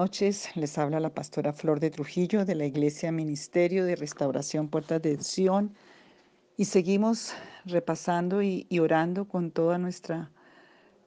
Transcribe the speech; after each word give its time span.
Noches, 0.00 0.54
les 0.54 0.78
habla 0.78 1.00
la 1.00 1.12
pastora 1.12 1.52
Flor 1.52 1.80
de 1.80 1.90
Trujillo 1.90 2.44
de 2.44 2.54
la 2.54 2.66
Iglesia 2.66 3.10
Ministerio 3.10 3.84
de 3.84 3.96
Restauración 3.96 4.68
Puertas 4.68 5.02
de 5.02 5.20
Sion 5.20 5.74
y 6.56 6.66
seguimos 6.66 7.32
repasando 7.64 8.40
y, 8.40 8.68
orando 8.78 9.24
con 9.26 9.50
toda 9.50 9.76
nuestra 9.76 10.30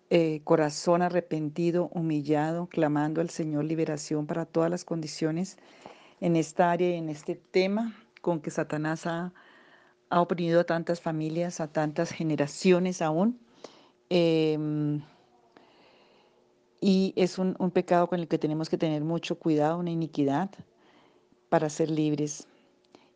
eh, 0.09 0.41
corazón 0.43 1.01
arrepentido, 1.01 1.87
humillado, 1.93 2.67
clamando 2.67 3.21
al 3.21 3.29
Señor 3.29 3.63
liberación 3.63 4.27
para 4.27 4.45
todas 4.45 4.69
las 4.69 4.83
condiciones 4.83 5.55
en 6.19 6.35
esta 6.35 6.69
área 6.69 6.89
y 6.89 6.95
en 6.95 7.07
este 7.07 7.35
tema 7.35 7.95
con 8.19 8.41
que 8.41 8.51
Satanás 8.51 9.07
ha, 9.07 9.31
oprimido 10.09 10.59
a 10.59 10.65
tantas 10.65 10.99
familias, 10.99 11.61
a 11.61 11.71
tantas 11.71 12.11
generaciones 12.11 13.01
aún. 13.01 13.39
Em, 14.09 15.01
y 16.81 17.13
es 17.15 17.37
un, 17.37 17.53
pecado 17.71 18.07
con 18.07 18.19
el 18.19 18.27
que 18.27 18.39
tenemos 18.39 18.67
que 18.67 18.77
tener 18.77 19.03
mucho 19.03 19.37
cuidado, 19.37 19.77
una 19.77 19.91
iniquidad, 19.91 20.49
para 21.47 21.69
ser 21.69 21.91
libres. 21.91 22.47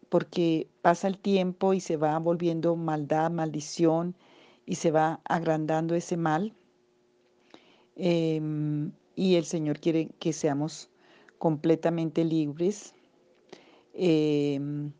Porque 0.07 0.67
pasa 0.83 1.07
el 1.07 1.17
tiempo 1.17 1.73
y 1.73 1.79
se 1.79 1.97
va 1.97 2.17
volviendo 2.19 2.75
maldad, 2.75 3.31
maldición, 3.31 4.15
y 4.67 4.75
se 4.75 4.91
va 4.91 5.19
agrandando 5.25 5.95
ese 5.95 6.15
mal. 6.15 6.53
Em, 7.95 8.91
y 9.15 9.35
el 9.35 9.45
Señor 9.45 9.79
quiere 9.79 10.09
que 10.19 10.31
seamos 10.31 10.89
completamente 11.39 12.23
libres, 12.23 12.93
em, 13.93 14.91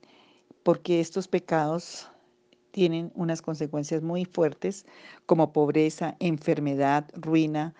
porque 0.63 0.99
estos 0.99 1.27
pecados 1.27 2.09
tienen 2.71 3.11
unas 3.15 3.41
consecuencias 3.41 4.01
muy 4.01 4.25
fuertes 4.25 4.85
como 5.27 5.53
pobreza, 5.53 6.15
enfermedad, 6.19 7.05
ruina, 7.13 7.75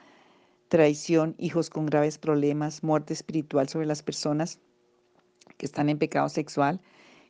traición, 0.76 1.36
hijos 1.38 1.70
con 1.70 1.86
graves 1.86 2.18
problemas, 2.18 2.84
muerte 2.84 3.14
espiritual 3.14 3.70
sobre 3.70 3.86
las 3.86 4.04
personas 4.04 4.60
que 5.56 5.66
están 5.66 5.88
en 5.88 5.98
pecado 5.98 6.28
sexual 6.28 6.82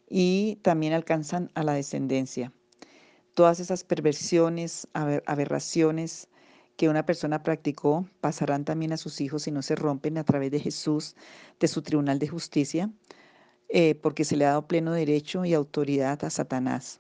y 0.10 0.58
también 0.64 0.94
alcanzan 0.94 1.52
a 1.54 1.62
la 1.62 1.74
descendencia. 1.74 2.52
Todas 3.36 3.60
esas 3.60 3.84
perversiones, 3.84 4.88
aberraciones 4.94 6.28
que 6.76 6.90
una 6.90 7.06
persona 7.06 7.44
practicó 7.44 8.08
pasarán 8.20 8.66
también 8.66 8.94
a 8.94 8.98
sus 8.98 9.22
hijos 9.22 9.44
si 9.44 9.52
no 9.52 9.62
se 9.62 9.76
rompen 9.76 10.18
a 10.18 10.24
través 10.24 10.50
de 10.50 10.60
Jesús, 10.60 11.16
de 11.60 11.68
su 11.68 11.84
tribunal 11.84 12.18
de 12.18 12.28
justicia, 12.28 12.90
eh, 13.70 13.94
porque 13.94 14.26
se 14.26 14.38
le 14.38 14.46
ha 14.46 14.50
dado 14.50 14.68
pleno 14.68 14.92
derecho 14.92 15.46
y 15.46 15.54
autoridad 15.54 16.24
a 16.24 16.32
Satanás. 16.32 17.00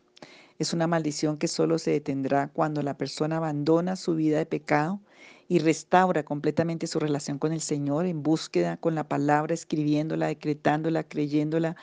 Es 0.59 0.73
una 0.73 0.85
maldición 0.85 1.37
que 1.37 1.47
solo 1.47 1.79
se 1.79 1.89
detendrá 1.89 2.49
cuando 2.49 2.83
la 2.83 2.97
persona 2.99 3.37
abandona 3.37 3.95
su 3.95 4.13
vida 4.13 4.37
de 4.37 4.45
pecado 4.45 5.01
y 5.47 5.59
restaura 5.59 6.23
completamente 6.23 6.87
su 6.87 6.99
relación 6.99 7.37
con 7.37 7.53
el 7.53 7.61
Señor 7.61 8.05
en 8.05 8.23
búsqueda 8.23 8.77
con 8.77 8.95
la 8.95 9.07
palabra, 9.07 9.53
escribiéndola, 9.53 10.27
decretándola, 10.27 11.03
creyéndola, 11.03 11.75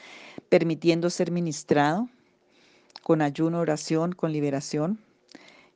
permitiendo 0.49 1.11
ser 1.11 1.31
ministrado 1.31 2.09
con 3.03 3.23
ayuno, 3.23 3.61
oración, 3.61 4.13
con 4.13 4.33
liberación 4.33 4.99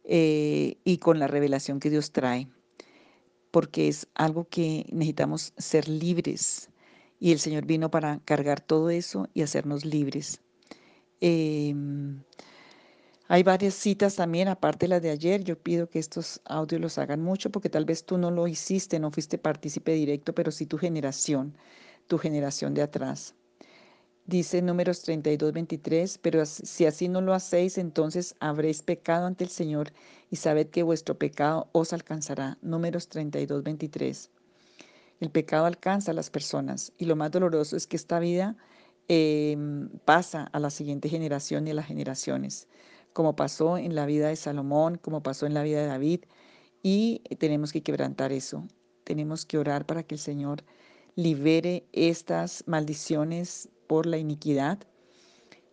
eh, 0.05 0.77
y 0.85 0.99
con 0.99 1.19
la 1.19 1.27
revelación 1.27 1.81
que 1.81 1.91
Dios 1.91 2.13
trae. 2.13 2.49
Porque 3.51 3.89
es 3.89 4.09
algo 4.15 4.49
que 4.49 4.87
necesitamos 4.91 5.53
ser 5.57 5.89
libres 5.89 6.71
y 7.19 7.33
el 7.33 7.39
Señor 7.39 7.65
vino 7.65 7.91
para 7.91 8.21
cargar 8.25 8.61
todo 8.61 8.91
eso 8.91 9.29
y 9.33 9.43
hacernos 9.43 9.85
libres. 9.85 10.41
Em, 11.21 12.23
hay 13.29 13.43
varias 13.43 13.75
citas 13.75 14.15
también, 14.15 14.47
aparte 14.47 14.87
de 14.87 14.89
las 14.91 15.03
de 15.03 15.11
ayer. 15.11 15.43
Yo 15.43 15.59
pido 15.59 15.89
que 15.89 15.99
estos 15.99 16.41
audios 16.45 16.81
los 16.81 16.99
hagan 16.99 17.23
mucho 17.23 17.51
porque 17.51 17.69
tal 17.69 17.85
vez 17.85 18.05
tú 18.05 18.19
no 18.19 18.31
lo 18.31 18.47
hiciste, 18.47 19.01
no 19.01 19.11
fuiste 19.11 19.37
partícipe 19.37 19.93
directo, 19.93 20.33
pero 20.33 20.53
sí 20.53 20.67
tu 20.67 20.79
generación, 20.79 21.57
tu 22.07 22.19
generación 22.19 22.75
de 22.75 22.83
atrás. 22.83 23.35
Dice 24.27 24.63
números 24.63 25.03
32, 25.03 25.53
23, 25.53 26.19
pero 26.19 26.45
si 26.47 26.87
así 26.87 27.09
no 27.09 27.21
lo 27.21 27.33
hacéis, 27.33 27.79
entonces 27.79 28.35
habréis 28.41 28.83
pecado 28.83 29.27
ante 29.27 29.45
el 29.45 29.51
Señor 29.51 29.93
y 30.31 30.37
sabed 30.37 30.69
que 30.69 30.83
vuestro 30.83 31.17
pecado 31.17 31.69
os 31.73 31.93
alcanzará. 31.93 32.59
Números 32.63 33.09
32, 33.09 33.63
23. 33.63 34.31
El 35.21 35.31
pecado 35.31 35.67
alcanza 35.67 36.11
a 36.11 36.15
las 36.15 36.31
personas 36.31 36.93
y 36.99 37.07
lo 37.07 37.17
más 37.17 37.31
doloroso 37.31 37.77
es 37.77 37.87
que 37.87 37.97
esta 37.97 38.19
vida 38.19 38.57
em, 39.09 39.89
pasa 40.05 40.45
a 40.53 40.61
la 40.61 40.71
siguiente 40.71 41.09
generación 41.09 41.67
y 41.67 41.71
a 41.71 41.75
las 41.75 41.87
generaciones 41.87 42.69
como 43.17 43.35
pasó 43.35 43.79
en 43.79 43.95
la 43.95 44.05
vida 44.05 44.29
de 44.29 44.37
Salomón, 44.37 44.99
como 44.99 45.23
pasó 45.23 45.47
en 45.47 45.55
la 45.55 45.63
vida 45.63 45.81
de 45.81 45.87
David, 45.87 46.25
y 46.83 47.23
tenemos 47.39 47.73
que 47.73 47.83
quebrantar 47.83 48.31
eso. 48.31 48.69
Tenemos 49.05 49.47
que 49.47 49.57
orar 49.57 49.87
para 49.87 50.03
que 50.03 50.17
el 50.17 50.19
Señor 50.19 50.63
libere 51.15 51.87
estas 51.93 52.63
maldiciones 52.67 53.71
por 53.87 54.05
la 54.05 54.19
iniquidad 54.19 54.81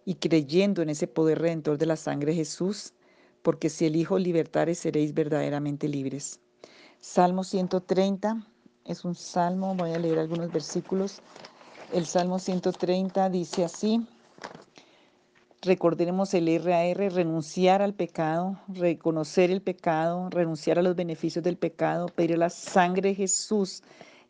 y 0.06 0.16
creyendo 0.16 0.82
en 0.82 0.90
ese 0.90 1.06
poder 1.06 1.40
redentor 1.40 1.78
de 1.78 1.86
la 1.86 1.98
sangre 1.98 2.32
de 2.32 2.38
Jesús, 2.38 2.94
porque 3.42 3.70
si 3.70 3.88
el 3.88 3.98
Hijo 3.98 4.18
libertare 4.18 4.74
seréis 4.74 5.14
verdaderamente 5.14 5.90
libres. 5.90 6.40
Salmo 7.02 7.44
130 7.44 8.48
es 8.86 9.04
un 9.04 9.16
salmo, 9.16 9.76
voy 9.76 9.92
a 9.92 10.00
leer 10.00 10.18
algunos 10.18 10.50
versículos. 10.50 11.20
El 11.92 12.06
Salmo 12.06 12.40
130 12.40 13.30
dice 13.30 13.66
así, 13.66 14.08
Recordemos 15.66 16.34
el 16.34 16.62
RAR, 16.62 17.14
renunciar 17.14 17.82
al 17.82 17.94
pecado, 17.94 18.60
reconocer 18.68 19.50
el 19.50 19.62
pecado, 19.62 20.30
renunciar 20.30 20.78
a 20.78 20.82
los 20.82 20.94
beneficios 20.94 21.42
del 21.42 21.56
pecado, 21.56 22.08
pedir 22.08 22.38
la 22.38 22.50
sangre 22.50 23.10
de 23.10 23.16
Jesús, 23.16 23.82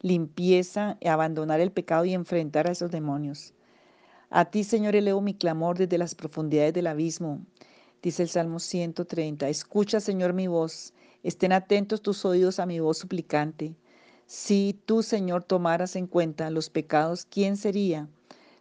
limpieza, 0.01 0.95
abandonar 1.03 1.59
el 1.59 1.71
pecado 1.71 2.05
y 2.05 2.13
enfrentar 2.13 2.67
a 2.67 2.73
esos 2.73 2.91
demonios. 2.91 3.55
A 4.29 4.45
ti, 4.45 4.63
Señor, 4.63 4.95
elevo 4.95 5.21
mi 5.21 5.33
clamor 5.33 5.75
desde 5.79 5.97
las 5.97 6.13
profundidades 6.13 6.75
del 6.75 6.85
abismo, 6.85 7.41
dice 8.03 8.21
el 8.21 8.29
Salmo 8.29 8.59
130. 8.59 9.49
Escucha, 9.49 9.99
Señor, 9.99 10.33
mi 10.33 10.45
voz. 10.45 10.93
Estén 11.23 11.51
atentos 11.51 12.03
tus 12.03 12.25
oídos 12.25 12.59
a 12.59 12.67
mi 12.67 12.79
voz 12.79 12.99
suplicante. 12.99 13.73
Si 14.27 14.79
tú, 14.85 15.01
Señor, 15.01 15.43
tomaras 15.43 15.95
en 15.95 16.05
cuenta 16.05 16.51
los 16.51 16.69
pecados, 16.69 17.25
¿quién 17.25 17.57
sería 17.57 18.07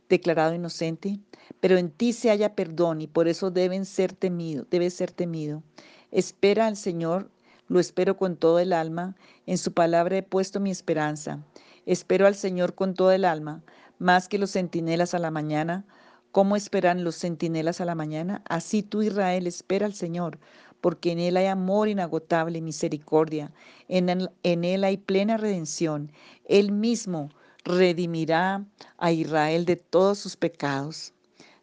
declarado 0.09 0.54
inocente? 0.54 1.21
Pero 1.60 1.78
en 1.78 1.91
ti 1.91 2.12
se 2.12 2.30
haya 2.30 2.54
perdón 2.54 3.00
y 3.00 3.06
por 3.06 3.28
eso 3.28 3.50
deben 3.50 3.84
ser 3.84 4.12
temido, 4.12 4.66
debe 4.70 4.91
ser 4.91 5.10
temido. 5.10 5.62
Espera 6.10 6.66
al 6.66 6.76
Señor, 6.76 7.30
lo 7.69 7.80
espero 7.80 8.16
con 8.16 8.36
todo 8.36 8.58
el 8.58 8.72
alma, 8.72 9.16
en 9.47 9.58
su 9.58 9.72
palabra 9.72 10.19
he 10.19 10.22
puesto 10.22 10.60
mi 10.60 10.70
esperanza. 10.70 11.42
Espero 11.86 12.26
al 12.26 12.34
Señor 12.34 12.75
con 12.75 12.94
todo 12.94 13.12
el 13.12 13.25
alma, 13.25 13.62
más 13.98 14.28
que 14.28 14.38
los 14.38 14.53
centinelas 14.53 15.14
a 15.14 15.19
la 15.19 15.30
mañana. 15.30 15.84
¿Cómo 16.32 16.56
esperan 16.56 17.04
los 17.04 17.16
centinelas 17.16 17.80
a 17.80 17.84
la 17.84 17.94
mañana? 17.94 18.42
Así 18.48 18.82
tú, 18.82 19.03
Israel, 19.03 19.47
espera 19.47 19.86
al 19.86 19.94
Señor, 19.94 20.38
porque 20.80 21.12
en 21.12 21.19
Él 21.19 21.36
hay 21.36 21.47
amor 21.47 21.88
inagotable 21.88 22.59
y 22.59 22.62
misericordia. 22.62 23.53
En 23.88 24.09
él, 24.09 24.30
en 24.42 24.64
él 24.64 24.84
hay 24.84 24.97
plena 24.97 25.36
redención. 25.36 26.12
Él 26.44 26.72
mismo 26.72 27.30
redimirá 27.64 28.64
a 28.98 29.12
Israel 29.12 29.64
de 29.64 29.76
todos 29.76 30.19
sus 30.19 30.36
pecados. 30.36 31.12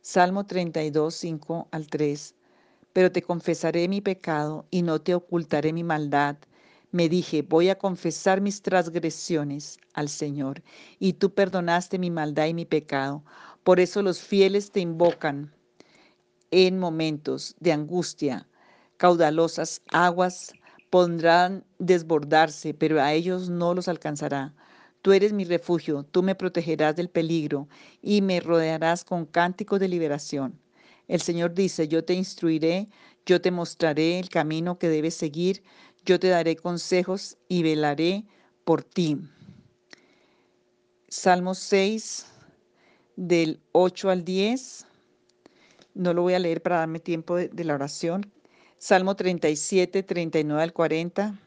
Salmo 0.01 0.45
32, 0.45 1.13
5 1.13 1.67
al 1.71 1.87
3. 1.87 2.33
Pero 2.93 3.11
te 3.11 3.21
confesaré 3.21 3.87
mi 3.87 4.01
pecado 4.01 4.65
y 4.71 4.81
no 4.81 4.99
te 5.01 5.13
ocultaré 5.13 5.73
mi 5.73 5.83
maldad. 5.83 6.37
Me 6.91 7.09
dije, 7.09 7.41
voy 7.41 7.69
a 7.69 7.77
confesar 7.77 8.41
mis 8.41 8.61
transgresiones 8.61 9.77
al 9.93 10.09
Señor, 10.09 10.63
y 10.97 11.13
tú 11.13 11.31
perdonaste 11.33 11.99
mi 11.99 12.09
maldad 12.09 12.47
y 12.47 12.53
mi 12.53 12.65
pecado. 12.65 13.23
Por 13.63 13.79
eso 13.79 14.01
los 14.01 14.21
fieles 14.21 14.71
te 14.71 14.79
invocan 14.79 15.53
en 16.49 16.79
momentos 16.79 17.55
de 17.59 17.73
angustia. 17.73 18.47
Caudalosas 18.97 19.81
aguas 19.91 20.53
pondrán 20.89 21.63
desbordarse, 21.77 22.73
pero 22.73 23.01
a 23.01 23.13
ellos 23.13 23.49
no 23.49 23.75
los 23.75 23.87
alcanzará. 23.87 24.55
Tú 25.01 25.13
eres 25.13 25.31
mi 25.31 25.45
refugio, 25.45 26.03
tú 26.03 26.23
me 26.23 26.35
protegerás 26.35 26.95
del 26.95 27.09
peligro 27.09 27.69
y 28.01 28.21
me 28.21 28.39
rodearás 28.41 29.05
con 29.05 29.25
cánticos 29.25 29.79
de 29.79 29.87
liberación. 29.87 30.59
El 31.07 31.21
Señor 31.21 31.53
dice, 31.53 31.87
yo 31.87 32.03
te 32.03 32.13
instruiré, 32.13 32.89
yo 33.25 33.41
te 33.41 33.49
mostraré 33.49 34.19
el 34.19 34.29
camino 34.29 34.77
que 34.77 34.89
debes 34.89 35.15
seguir, 35.15 35.63
yo 36.05 36.19
te 36.19 36.27
daré 36.27 36.55
consejos 36.55 37.37
y 37.47 37.63
velaré 37.63 38.25
por 38.65 38.83
ti. 38.83 39.17
Salmo 41.07 41.55
6, 41.55 42.27
del 43.15 43.59
8 43.71 44.09
al 44.09 44.23
10. 44.23 44.85
No 45.93 46.13
lo 46.13 46.21
voy 46.21 46.33
a 46.33 46.39
leer 46.39 46.61
para 46.61 46.77
darme 46.77 46.99
tiempo 46.99 47.35
de, 47.35 47.47
de 47.47 47.63
la 47.63 47.75
oración. 47.75 48.31
Salmo 48.77 49.15
37, 49.15 50.03
39 50.03 50.61
al 50.61 50.73
40. 50.73 51.39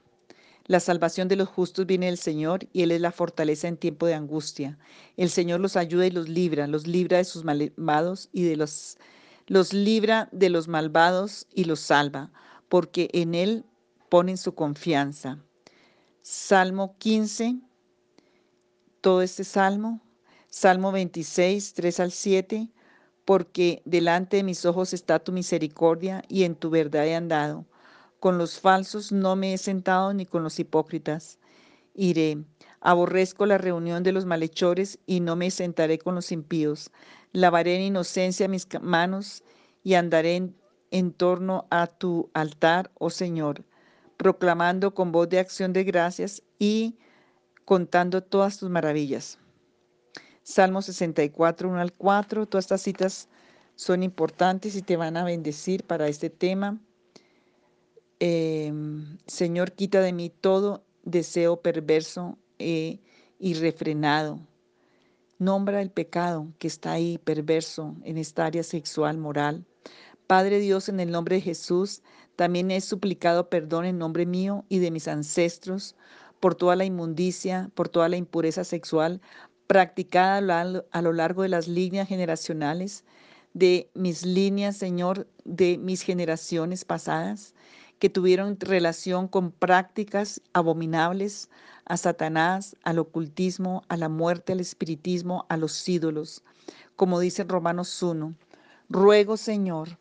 La 0.67 0.81
salvación 0.81 1.29
de 1.29 1.37
los 1.37 1.49
justos 1.49 1.87
viene 1.87 2.07
del 2.07 2.19
Señor 2.19 2.69
y 2.73 2.83
Él 2.83 2.93
es 2.93 3.01
la 3.01 3.13
fortaleza 3.13 3.69
en 3.69 3.77
tiempo 3.77 4.07
de 4.07 4.15
angustia. 4.15 4.79
El 5.17 5.31
Señor 5.31 5.61
los 5.61 5.77
ayuda 5.77 6.07
y 6.07 6.11
los 6.11 6.29
libra, 6.29 6.67
los 6.67 6.87
libra 6.87 7.19
de 7.19 7.25
sus 7.25 7.45
malvados 7.45 8.29
y 8.33 8.45
de 8.45 8.57
los 8.57 8.99
los 9.49 9.73
libra 9.73 10.29
de 10.31 10.51
los 10.51 10.69
malvados 10.69 11.49
y 11.53 11.65
los 11.65 11.81
salva, 11.81 12.31
porque 12.69 13.11
en 13.13 13.35
Él 13.35 13.65
ponen 14.09 14.39
su 14.39 14.55
confianza. 14.55 15.39
Salmo 16.23 16.97
15 16.99 17.57
todo 19.03 19.21
este 19.21 19.45
salmo, 19.45 20.01
Salmo 20.49 20.93
26, 20.93 21.75
3 21.75 22.01
al 22.01 22.13
7, 22.13 22.69
porque 23.25 23.83
delante 23.85 24.39
de 24.39 24.43
mis 24.45 24.65
ojos 24.65 24.95
está 24.95 25.19
tu 25.19 25.33
misericordia 25.33 26.23
y 26.29 26.45
en 26.45 26.55
tu 26.55 26.71
verdad 26.71 27.07
he 27.07 27.15
andado. 27.15 27.67
Con 28.23 28.39
los 28.39 28.61
falsos 28.61 29.11
no 29.11 29.35
me 29.35 29.53
he 29.53 29.59
sentado 29.59 30.15
ni 30.15 30.27
con 30.27 30.45
los 30.45 30.61
hipócritas. 30.61 31.41
Iré. 31.93 32.45
Aborrezco 32.81 33.47
la 33.47 33.59
reunión 33.59 34.05
de 34.05 34.13
los 34.13 34.27
malhechores 34.27 35.01
y 35.07 35.19
no 35.19 35.35
me 35.35 35.51
sentaré 35.51 35.99
con 35.99 36.15
los 36.15 36.31
impíos. 36.31 36.93
Lavaré 37.33 37.75
en 37.75 37.83
inocencia 37.83 38.47
mis 38.47 38.69
manos 38.81 39.43
y 39.83 39.95
andaré 39.95 40.37
en, 40.37 40.57
en 40.93 41.13
torno 41.13 41.67
a 41.71 41.89
tu 41.89 42.31
altar, 42.33 42.93
oh 42.95 43.11
Señor, 43.11 43.65
proclamando 44.19 44.95
con 44.95 45.11
voz 45.11 45.29
de 45.29 45.41
acción 45.41 45.73
de 45.73 45.83
gracias 45.83 46.45
y 46.61 47.01
contando 47.65 48.23
todas 48.23 48.57
tus 48.57 48.71
maravillas. 48.71 49.41
Salmo 50.45 50.81
64, 50.81 51.69
1 51.69 51.81
al 51.81 51.93
4, 51.93 52.47
todas 52.47 52.67
estas 52.67 52.83
citas 52.83 53.29
son 53.75 54.05
importantes 54.05 54.77
y 54.77 54.83
te 54.83 54.97
van 54.97 55.17
a 55.17 55.25
bendecir 55.25 55.83
para 55.83 56.07
este 56.07 56.31
tema. 56.31 56.79
Em, 58.25 59.19
Señor, 59.27 59.73
quita 59.73 60.01
de 60.01 60.13
mí 60.13 60.31
todo 60.31 60.85
deseo 61.03 61.61
perverso 61.61 62.39
e 62.61 63.01
irrefrenado. 63.41 64.39
Nombra 65.41 65.83
el 65.83 65.91
pecado 65.91 66.47
que 66.61 66.69
está 66.69 66.93
ahí 66.93 67.19
perverso 67.19 67.97
en 68.05 68.19
esta 68.19 68.47
área 68.47 68.63
sexual, 68.63 69.19
moral. 69.19 69.67
Padre 70.29 70.61
Dios, 70.61 70.89
en 70.89 71.01
el 71.01 71.11
nombre 71.11 71.35
de 71.35 71.43
Jesús, 71.43 72.03
también 72.37 72.71
he 72.71 72.81
suplicado 72.81 73.51
perdón 73.51 73.87
en 73.87 73.99
nombre 73.99 74.25
mío 74.25 74.65
y 74.69 74.79
de 74.79 74.93
mis 74.93 75.09
ancestros 75.09 75.97
por 76.39 76.55
toda 76.55 76.77
la 76.77 76.85
inmundicia, 76.85 77.73
por 77.75 77.89
toda 77.89 78.09
la 78.09 78.19
impureza 78.19 78.63
sexual 78.63 79.21
practicada 79.67 80.37
a 80.93 81.03
lo 81.03 81.13
largo 81.13 81.43
de 81.43 81.49
las 81.49 81.67
líneas 81.67 82.07
generacionales, 82.07 83.05
de 83.53 83.91
mis 83.95 84.25
líneas, 84.25 84.77
Señor, 84.77 85.27
de 85.45 85.77
mis 85.77 86.03
generaciones 86.03 86.85
pasadas, 86.85 87.53
que 88.03 88.11
tuvieron 88.11 88.59
relación 88.59 89.29
con 89.29 89.53
prácticas 89.53 90.43
abominables 90.55 91.49
a 91.85 91.97
Satanás, 91.97 92.75
al 92.83 92.99
ocultismo, 92.99 93.85
a 93.87 93.97
la 93.97 94.09
muerte, 94.09 94.55
al 94.55 94.59
espiritismo, 94.59 95.47
a 95.49 95.57
los 95.57 95.89
ídolos. 95.89 96.43
Como 96.97 97.21
dice 97.21 97.45
Romanos 97.45 98.03
1, 98.03 98.35
ruego, 98.89 99.37
Señor, 99.37 100.01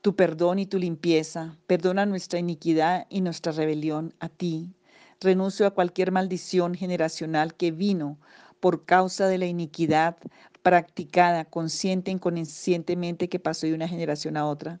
tu 0.00 0.16
perdón 0.16 0.58
y 0.58 0.64
tu 0.64 0.78
limpieza, 0.78 1.58
perdona 1.66 2.06
nuestra 2.06 2.38
iniquidad 2.38 3.06
y 3.10 3.20
nuestra 3.20 3.52
rebelión 3.52 4.14
a 4.18 4.30
ti. 4.30 4.72
Renuncio 5.20 5.66
a 5.66 5.72
cualquier 5.72 6.12
maldición 6.12 6.74
generacional 6.74 7.52
que 7.52 7.72
vino 7.72 8.16
por 8.58 8.86
causa 8.86 9.26
de 9.26 9.36
la 9.36 9.44
iniquidad 9.44 10.16
practicada 10.62 11.44
consciente 11.44 12.10
e 12.10 12.14
inconscientemente 12.14 13.28
que 13.28 13.38
pasó 13.38 13.66
de 13.66 13.74
una 13.74 13.86
generación 13.86 14.38
a 14.38 14.46
otra. 14.46 14.80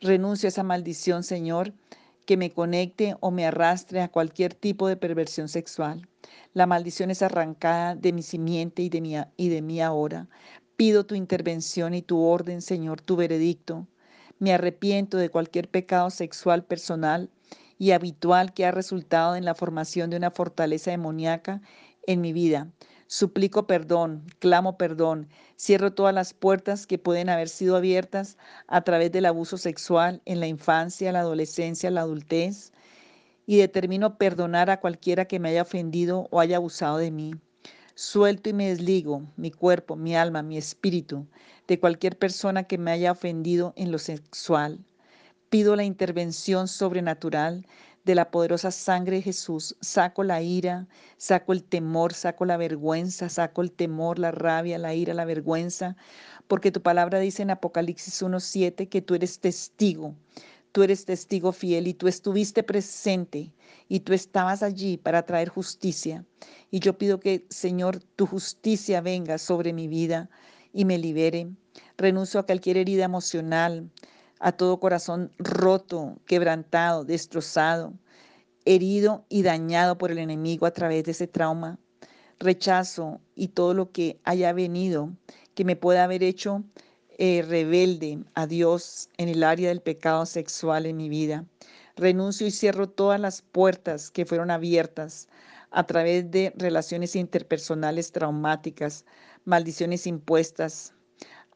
Renuncio 0.00 0.46
a 0.46 0.48
esa 0.48 0.62
maldición, 0.62 1.22
Señor, 1.22 1.74
que 2.24 2.38
me 2.38 2.50
conecte 2.50 3.16
o 3.20 3.30
me 3.30 3.44
arrastre 3.44 4.00
a 4.00 4.08
cualquier 4.08 4.54
tipo 4.54 4.88
de 4.88 4.96
perversión 4.96 5.48
sexual. 5.48 6.08
La 6.54 6.66
maldición 6.66 7.10
es 7.10 7.20
arrancada 7.20 7.96
de 7.96 8.14
mi 8.14 8.22
simiente 8.22 8.80
y 8.82 8.88
de 8.88 9.00
mi, 9.02 9.16
y 9.36 9.48
de 9.50 9.60
mí 9.60 9.80
ahora. 9.82 10.28
Pido 10.76 11.04
tu 11.04 11.14
intervención 11.14 11.92
y 11.92 12.00
tu 12.00 12.22
orden, 12.22 12.62
Señor, 12.62 13.02
tu 13.02 13.16
veredicto. 13.16 13.86
Me 14.38 14.54
arrepiento 14.54 15.18
de 15.18 15.28
cualquier 15.28 15.68
pecado 15.68 16.08
sexual 16.08 16.64
personal 16.64 17.28
y 17.76 17.90
habitual 17.90 18.54
que 18.54 18.64
ha 18.64 18.70
resultado 18.70 19.36
en 19.36 19.44
la 19.44 19.54
formación 19.54 20.08
de 20.08 20.16
una 20.16 20.30
fortaleza 20.30 20.90
demoníaca 20.90 21.60
en 22.06 22.22
mi 22.22 22.32
vida. 22.32 22.70
Suplico 23.12 23.66
perdón, 23.66 24.24
clamo 24.38 24.78
perdón, 24.78 25.28
cierro 25.58 25.92
todas 25.92 26.14
las 26.14 26.32
puertas 26.32 26.86
que 26.86 26.96
pueden 26.96 27.28
haber 27.28 27.48
sido 27.48 27.74
abiertas 27.74 28.38
a 28.68 28.82
través 28.82 29.10
del 29.10 29.26
abuso 29.26 29.58
sexual 29.58 30.22
en 30.26 30.38
la 30.38 30.46
infancia, 30.46 31.10
la 31.10 31.18
adolescencia, 31.18 31.90
la 31.90 32.02
adultez 32.02 32.72
y 33.46 33.56
determino 33.56 34.16
perdonar 34.16 34.70
a 34.70 34.78
cualquiera 34.78 35.24
que 35.24 35.40
me 35.40 35.48
haya 35.48 35.62
ofendido 35.62 36.28
o 36.30 36.38
haya 36.38 36.58
abusado 36.58 36.98
de 36.98 37.10
mí. 37.10 37.32
Suelto 37.96 38.48
y 38.48 38.52
me 38.52 38.68
desligo 38.68 39.24
mi 39.36 39.50
cuerpo, 39.50 39.96
mi 39.96 40.14
alma, 40.14 40.44
mi 40.44 40.56
espíritu 40.56 41.26
de 41.66 41.80
cualquier 41.80 42.16
persona 42.16 42.62
que 42.62 42.78
me 42.78 42.92
haya 42.92 43.10
ofendido 43.10 43.72
en 43.74 43.90
lo 43.90 43.98
sexual. 43.98 44.78
Pido 45.48 45.74
la 45.74 45.82
intervención 45.82 46.68
sobrenatural 46.68 47.66
de 48.04 48.14
la 48.14 48.30
poderosa 48.30 48.70
sangre 48.70 49.16
de 49.16 49.22
Jesús, 49.22 49.76
saco 49.80 50.24
la 50.24 50.42
ira, 50.42 50.88
saco 51.16 51.52
el 51.52 51.62
temor, 51.62 52.14
saco 52.14 52.44
la 52.44 52.56
vergüenza, 52.56 53.28
saco 53.28 53.62
el 53.62 53.72
temor, 53.72 54.18
la 54.18 54.30
rabia, 54.30 54.78
la 54.78 54.94
ira, 54.94 55.14
la 55.14 55.24
vergüenza, 55.24 55.96
porque 56.48 56.72
tu 56.72 56.80
palabra 56.80 57.18
dice 57.18 57.42
en 57.42 57.50
Apocalipsis 57.50 58.22
1.7 58.22 58.88
que 58.88 59.02
tú 59.02 59.14
eres 59.14 59.38
testigo, 59.38 60.14
tú 60.72 60.82
eres 60.82 61.04
testigo 61.04 61.52
fiel 61.52 61.86
y 61.86 61.94
tú 61.94 62.08
estuviste 62.08 62.62
presente 62.62 63.52
y 63.88 64.00
tú 64.00 64.12
estabas 64.12 64.62
allí 64.62 64.96
para 64.96 65.24
traer 65.24 65.48
justicia. 65.48 66.24
Y 66.70 66.80
yo 66.80 66.96
pido 66.96 67.20
que, 67.20 67.44
Señor, 67.50 68.00
tu 68.16 68.26
justicia 68.26 69.00
venga 69.00 69.38
sobre 69.38 69.72
mi 69.72 69.88
vida 69.88 70.30
y 70.72 70.84
me 70.84 70.98
libere. 70.98 71.48
Renuncio 71.98 72.40
a 72.40 72.46
cualquier 72.46 72.78
herida 72.78 73.04
emocional, 73.04 73.90
a 74.40 74.52
todo 74.52 74.80
corazón 74.80 75.30
roto, 75.38 76.16
quebrantado, 76.26 77.04
destrozado, 77.04 77.92
herido 78.64 79.24
y 79.28 79.42
dañado 79.42 79.98
por 79.98 80.10
el 80.10 80.18
enemigo 80.18 80.66
a 80.66 80.72
través 80.72 81.04
de 81.04 81.12
ese 81.12 81.26
trauma. 81.26 81.78
Rechazo 82.38 83.20
y 83.34 83.48
todo 83.48 83.74
lo 83.74 83.92
que 83.92 84.18
haya 84.24 84.54
venido 84.54 85.10
que 85.54 85.66
me 85.66 85.76
pueda 85.76 86.04
haber 86.04 86.22
hecho 86.22 86.64
eh, 87.18 87.42
rebelde 87.46 88.24
a 88.34 88.46
Dios 88.46 89.10
en 89.18 89.28
el 89.28 89.44
área 89.44 89.68
del 89.68 89.82
pecado 89.82 90.24
sexual 90.24 90.86
en 90.86 90.96
mi 90.96 91.10
vida. 91.10 91.44
Renuncio 91.96 92.46
y 92.46 92.50
cierro 92.50 92.88
todas 92.88 93.20
las 93.20 93.42
puertas 93.42 94.10
que 94.10 94.24
fueron 94.24 94.50
abiertas 94.50 95.28
a 95.70 95.86
través 95.86 96.30
de 96.30 96.54
relaciones 96.56 97.14
interpersonales 97.14 98.10
traumáticas, 98.10 99.04
maldiciones 99.44 100.06
impuestas 100.06 100.94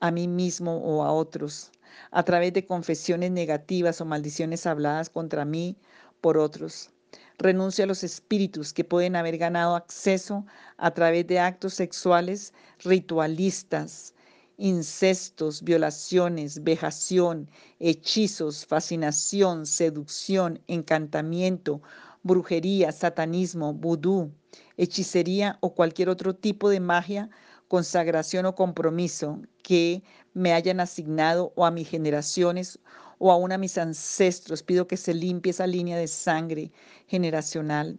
a 0.00 0.10
mí 0.10 0.28
mismo 0.28 0.76
o 0.76 1.02
a 1.02 1.12
otros 1.12 1.72
a 2.10 2.22
través 2.22 2.52
de 2.52 2.66
confesiones 2.66 3.30
negativas 3.30 4.00
o 4.00 4.04
maldiciones 4.04 4.66
habladas 4.66 5.10
contra 5.10 5.44
mí 5.44 5.76
por 6.20 6.38
otros. 6.38 6.90
Renuncio 7.38 7.84
a 7.84 7.86
los 7.86 8.04
espíritus 8.04 8.72
que 8.72 8.84
pueden 8.84 9.16
haber 9.16 9.38
ganado 9.38 9.74
acceso 9.76 10.46
a 10.76 10.92
través 10.92 11.26
de 11.26 11.40
actos 11.40 11.74
sexuales 11.74 12.52
ritualistas, 12.82 14.14
incestos, 14.56 15.62
violaciones, 15.62 16.62
vejación, 16.62 17.50
hechizos, 17.80 18.66
fascinación, 18.66 19.66
seducción, 19.66 20.60
encantamiento, 20.68 21.82
brujería, 22.22 22.92
satanismo, 22.92 23.74
vudú, 23.74 24.32
hechicería 24.76 25.58
o 25.60 25.74
cualquier 25.74 26.08
otro 26.08 26.34
tipo 26.34 26.68
de 26.70 26.80
magia, 26.80 27.30
consagración 27.74 28.46
o 28.46 28.54
compromiso 28.54 29.40
que 29.64 30.04
me 30.32 30.52
hayan 30.52 30.78
asignado 30.78 31.52
o 31.56 31.66
a 31.66 31.72
mis 31.72 31.88
generaciones 31.88 32.78
o 33.18 33.32
aún 33.32 33.50
a 33.50 33.58
mis 33.58 33.76
ancestros. 33.78 34.62
Pido 34.62 34.86
que 34.86 34.96
se 34.96 35.12
limpie 35.12 35.50
esa 35.50 35.66
línea 35.66 35.98
de 35.98 36.06
sangre 36.06 36.70
generacional. 37.08 37.98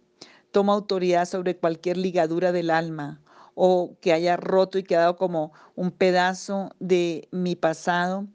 Toma 0.50 0.72
autoridad 0.72 1.26
sobre 1.26 1.58
cualquier 1.58 1.98
ligadura 1.98 2.52
del 2.52 2.70
alma 2.70 3.20
o 3.54 3.98
que 4.00 4.14
haya 4.14 4.38
roto 4.38 4.78
y 4.78 4.82
quedado 4.82 5.16
como 5.16 5.52
un 5.74 5.90
pedazo 5.90 6.70
de 6.80 7.28
mi 7.30 7.54
pasado 7.54 8.26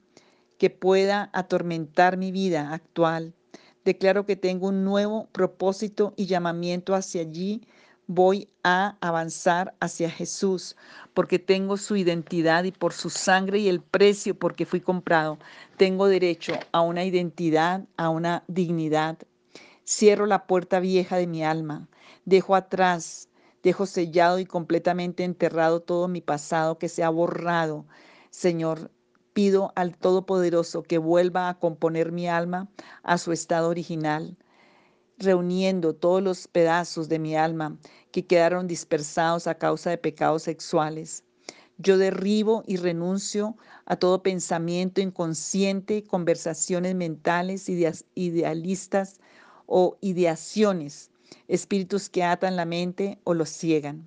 que 0.58 0.70
pueda 0.70 1.28
atormentar 1.32 2.18
mi 2.18 2.30
vida 2.30 2.72
actual. 2.72 3.34
Declaro 3.84 4.26
que 4.26 4.36
tengo 4.36 4.68
un 4.68 4.84
nuevo 4.84 5.26
propósito 5.32 6.14
y 6.16 6.26
llamamiento 6.26 6.94
hacia 6.94 7.22
allí 7.22 7.62
voy 8.06 8.48
a 8.64 8.96
avanzar 9.00 9.74
hacia 9.80 10.10
Jesús, 10.10 10.76
porque 11.14 11.38
tengo 11.38 11.76
su 11.76 11.96
identidad 11.96 12.64
y 12.64 12.72
por 12.72 12.92
su 12.92 13.10
sangre 13.10 13.58
y 13.58 13.68
el 13.68 13.80
precio 13.80 14.34
porque 14.38 14.66
fui 14.66 14.80
comprado, 14.80 15.38
tengo 15.76 16.08
derecho 16.08 16.54
a 16.72 16.80
una 16.80 17.04
identidad, 17.04 17.86
a 17.96 18.08
una 18.08 18.44
dignidad. 18.48 19.18
Cierro 19.86 20.26
la 20.26 20.46
puerta 20.46 20.80
vieja 20.80 21.16
de 21.16 21.26
mi 21.26 21.44
alma, 21.44 21.88
dejo 22.24 22.54
atrás, 22.54 23.28
dejo 23.62 23.86
sellado 23.86 24.38
y 24.38 24.46
completamente 24.46 25.24
enterrado 25.24 25.80
todo 25.80 26.08
mi 26.08 26.20
pasado 26.20 26.78
que 26.78 26.88
se 26.88 27.04
ha 27.04 27.08
borrado. 27.08 27.86
Señor, 28.30 28.90
pido 29.32 29.72
al 29.76 29.96
Todopoderoso 29.96 30.82
que 30.82 30.98
vuelva 30.98 31.48
a 31.48 31.58
componer 31.58 32.12
mi 32.12 32.28
alma 32.28 32.68
a 33.02 33.18
su 33.18 33.32
estado 33.32 33.68
original 33.68 34.36
reuniendo 35.18 35.94
todos 35.94 36.22
los 36.22 36.48
pedazos 36.48 37.08
de 37.08 37.18
mi 37.18 37.36
alma 37.36 37.76
que 38.10 38.26
quedaron 38.26 38.66
dispersados 38.66 39.46
a 39.46 39.54
causa 39.54 39.90
de 39.90 39.98
pecados 39.98 40.42
sexuales. 40.42 41.24
Yo 41.78 41.98
derribo 41.98 42.62
y 42.66 42.76
renuncio 42.76 43.56
a 43.86 43.96
todo 43.96 44.22
pensamiento 44.22 45.00
inconsciente, 45.00 46.04
conversaciones 46.04 46.94
mentales, 46.94 47.68
idealistas 48.14 49.20
o 49.66 49.96
ideaciones, 50.00 51.10
espíritus 51.48 52.08
que 52.08 52.22
atan 52.22 52.56
la 52.56 52.66
mente 52.66 53.18
o 53.24 53.34
los 53.34 53.48
ciegan. 53.48 54.06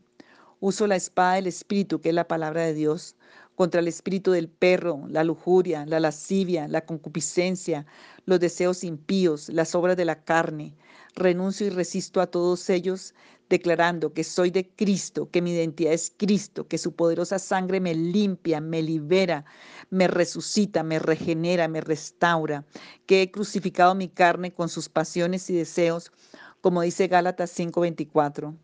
Uso 0.59 0.87
la 0.87 0.95
espada 0.95 1.35
del 1.35 1.47
Espíritu, 1.47 1.99
que 1.99 2.09
es 2.09 2.15
la 2.15 2.27
palabra 2.27 2.61
de 2.61 2.73
Dios, 2.73 3.15
contra 3.55 3.79
el 3.79 3.87
espíritu 3.87 4.31
del 4.31 4.49
perro, 4.49 5.03
la 5.09 5.23
lujuria, 5.23 5.85
la 5.85 5.99
lascivia, 5.99 6.67
la 6.67 6.85
concupiscencia, 6.85 7.85
los 8.25 8.39
deseos 8.39 8.83
impíos, 8.83 9.49
las 9.49 9.75
obras 9.75 9.97
de 9.97 10.05
la 10.05 10.23
carne. 10.23 10.75
Renuncio 11.15 11.67
y 11.67 11.69
resisto 11.69 12.19
a 12.19 12.27
todos 12.27 12.69
ellos, 12.69 13.13
declarando 13.49 14.13
que 14.13 14.23
soy 14.23 14.49
de 14.51 14.67
Cristo, 14.69 15.29
que 15.29 15.41
mi 15.41 15.51
identidad 15.51 15.93
es 15.93 16.11
Cristo, 16.17 16.67
que 16.67 16.77
su 16.77 16.93
poderosa 16.95 17.39
sangre 17.39 17.79
me 17.79 17.93
limpia, 17.93 18.59
me 18.59 18.81
libera, 18.81 19.45
me 19.89 20.07
resucita, 20.07 20.83
me 20.83 20.99
regenera, 20.99 21.67
me 21.67 21.81
restaura, 21.81 22.65
que 23.05 23.21
he 23.21 23.31
crucificado 23.31 23.95
mi 23.95 24.09
carne 24.09 24.53
con 24.53 24.67
sus 24.69 24.89
pasiones 24.89 25.49
y 25.49 25.55
deseos, 25.55 26.11
como 26.61 26.81
dice 26.81 27.07
Gálatas 27.07 27.51
5:24. 27.51 28.55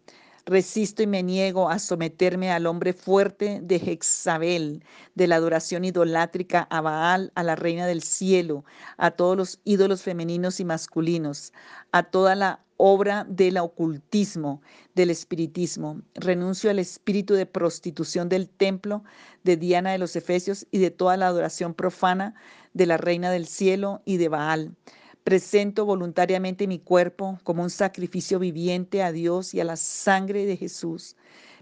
Resisto 0.46 1.04
y 1.04 1.08
me 1.08 1.22
niego 1.24 1.70
a 1.70 1.78
someterme 1.78 2.52
al 2.52 2.66
hombre 2.66 2.94
fuerte 2.94 3.60
de 3.62 3.80
Jezabel, 3.80 4.84
de 5.14 5.28
la 5.28 5.36
adoración 5.36 5.86
idolátrica 5.86 6.68
a 6.70 6.82
Baal, 6.82 7.32
a 7.36 7.44
la 7.44 7.56
reina 7.56 7.86
del 7.86 8.02
cielo, 8.02 8.66
a 8.98 9.12
todos 9.12 9.38
los 9.38 9.60
ídolos 9.64 10.02
femeninos 10.02 10.60
y 10.60 10.66
masculinos, 10.66 11.54
a 11.92 12.04
toda 12.04 12.36
la 12.36 12.60
obra 12.78 13.26
del 13.30 13.58
ocultismo, 13.60 14.62
del 14.96 15.12
espiritismo. 15.12 16.02
Renuncio 16.16 16.72
al 16.72 16.80
espíritu 16.80 17.36
de 17.36 17.46
prostitución 17.46 18.28
del 18.28 18.50
templo 18.50 19.04
de 19.44 19.58
Diana 19.58 19.92
de 19.92 20.00
los 20.00 20.16
Efesios 20.16 20.66
y 20.72 20.80
de 20.80 20.90
toda 20.90 21.18
la 21.18 21.28
adoración 21.28 21.76
profana 21.76 22.34
de 22.74 22.88
la 22.88 22.98
reina 22.98 23.30
del 23.30 23.46
cielo 23.46 24.02
y 24.06 24.18
de 24.18 24.30
Baal. 24.30 24.76
Presento 25.24 25.86
voluntariamente 25.86 26.66
mi 26.68 26.80
cuerpo 26.80 27.40
como 27.44 27.62
un 27.62 27.70
sacrificio 27.70 28.40
viviente 28.40 29.04
a 29.04 29.12
Dios 29.12 29.54
y 29.54 29.60
a 29.60 29.64
la 29.64 29.76
sangre 29.76 30.46
de 30.48 30.58
Jesús. 30.58 31.16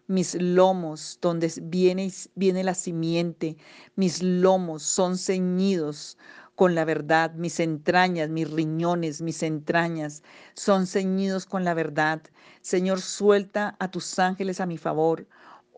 Mis 0.07 0.35
lomos, 0.35 1.19
donde 1.21 1.51
viene, 1.63 2.11
viene 2.35 2.63
la 2.63 2.73
simiente, 2.73 3.57
mis 3.95 4.23
lomos 4.23 4.83
son 4.83 5.17
ceñidos 5.17 6.17
con 6.55 6.73
la 6.73 6.85
verdad, 6.85 7.33
mis 7.35 7.59
entrañas, 7.59 8.29
mis 8.29 8.49
riñones, 8.49 9.21
mis 9.21 9.43
entrañas 9.43 10.23
son 10.53 10.87
ceñidos 10.87 11.45
con 11.45 11.63
la 11.65 11.73
verdad. 11.73 12.21
Señor, 12.61 13.01
suelta 13.01 13.75
a 13.79 13.91
tus 13.91 14.19
ángeles 14.19 14.61
a 14.61 14.65
mi 14.65 14.77
favor. 14.77 15.27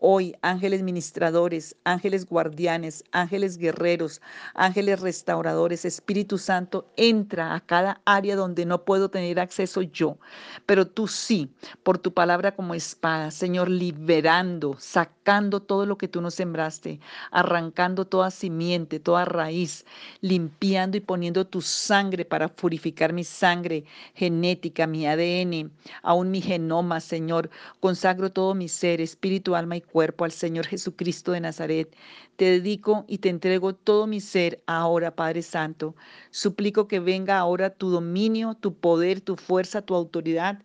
Hoy, 0.04 0.34
ángeles 0.42 0.82
ministradores, 0.82 1.76
ángeles 1.84 2.26
guardianes, 2.26 3.04
ángeles 3.12 3.56
guerreros, 3.56 4.20
ángeles 4.52 4.98
restauradores, 4.98 5.84
Espíritu 5.84 6.38
Santo, 6.38 6.90
entra 6.96 7.54
a 7.54 7.60
cada 7.60 8.00
área 8.04 8.34
donde 8.34 8.66
no 8.66 8.84
puedo 8.84 9.10
tener 9.10 9.38
acceso 9.38 9.80
yo, 9.80 10.18
pero 10.66 10.88
tú 10.88 11.06
sí, 11.06 11.52
por 11.84 11.98
tu 11.98 12.12
palabra 12.12 12.56
como 12.56 12.74
espada, 12.74 13.30
Señor, 13.30 13.70
liberando, 13.70 14.74
sacando 14.76 15.62
todo 15.62 15.86
lo 15.86 15.96
que 15.96 16.08
tú 16.08 16.20
nos 16.20 16.34
sembraste, 16.34 16.98
arrancando 17.30 18.04
toda 18.04 18.32
simiente, 18.32 18.98
toda 18.98 19.24
raíz, 19.24 19.86
limpiando 20.20 20.96
y 20.96 21.00
poniendo 21.00 21.46
tu 21.46 21.60
sangre 21.60 22.24
para 22.24 22.48
purificar 22.48 23.12
mi 23.12 23.22
sangre 23.22 23.84
genética, 24.14 24.88
mi 24.88 25.06
ADN, 25.06 25.70
aún 26.02 26.32
mi 26.32 26.40
genoma, 26.40 26.98
Señor. 26.98 27.50
Consagro 27.78 28.32
todo 28.32 28.56
mi 28.56 28.68
ser, 28.68 29.00
espíritu, 29.00 29.54
alma 29.54 29.76
y 29.76 29.80
cuerpo 29.92 30.24
al 30.24 30.32
Señor 30.32 30.66
Jesucristo 30.66 31.32
de 31.32 31.40
Nazaret. 31.40 31.94
Te 32.36 32.46
dedico 32.46 33.04
y 33.06 33.18
te 33.18 33.28
entrego 33.28 33.74
todo 33.74 34.06
mi 34.06 34.20
ser 34.20 34.62
ahora, 34.66 35.14
Padre 35.14 35.42
Santo. 35.42 35.94
Suplico 36.30 36.88
que 36.88 36.98
venga 36.98 37.38
ahora 37.38 37.70
tu 37.70 37.90
dominio, 37.90 38.54
tu 38.54 38.74
poder, 38.74 39.20
tu 39.20 39.36
fuerza, 39.36 39.82
tu 39.82 39.94
autoridad 39.94 40.62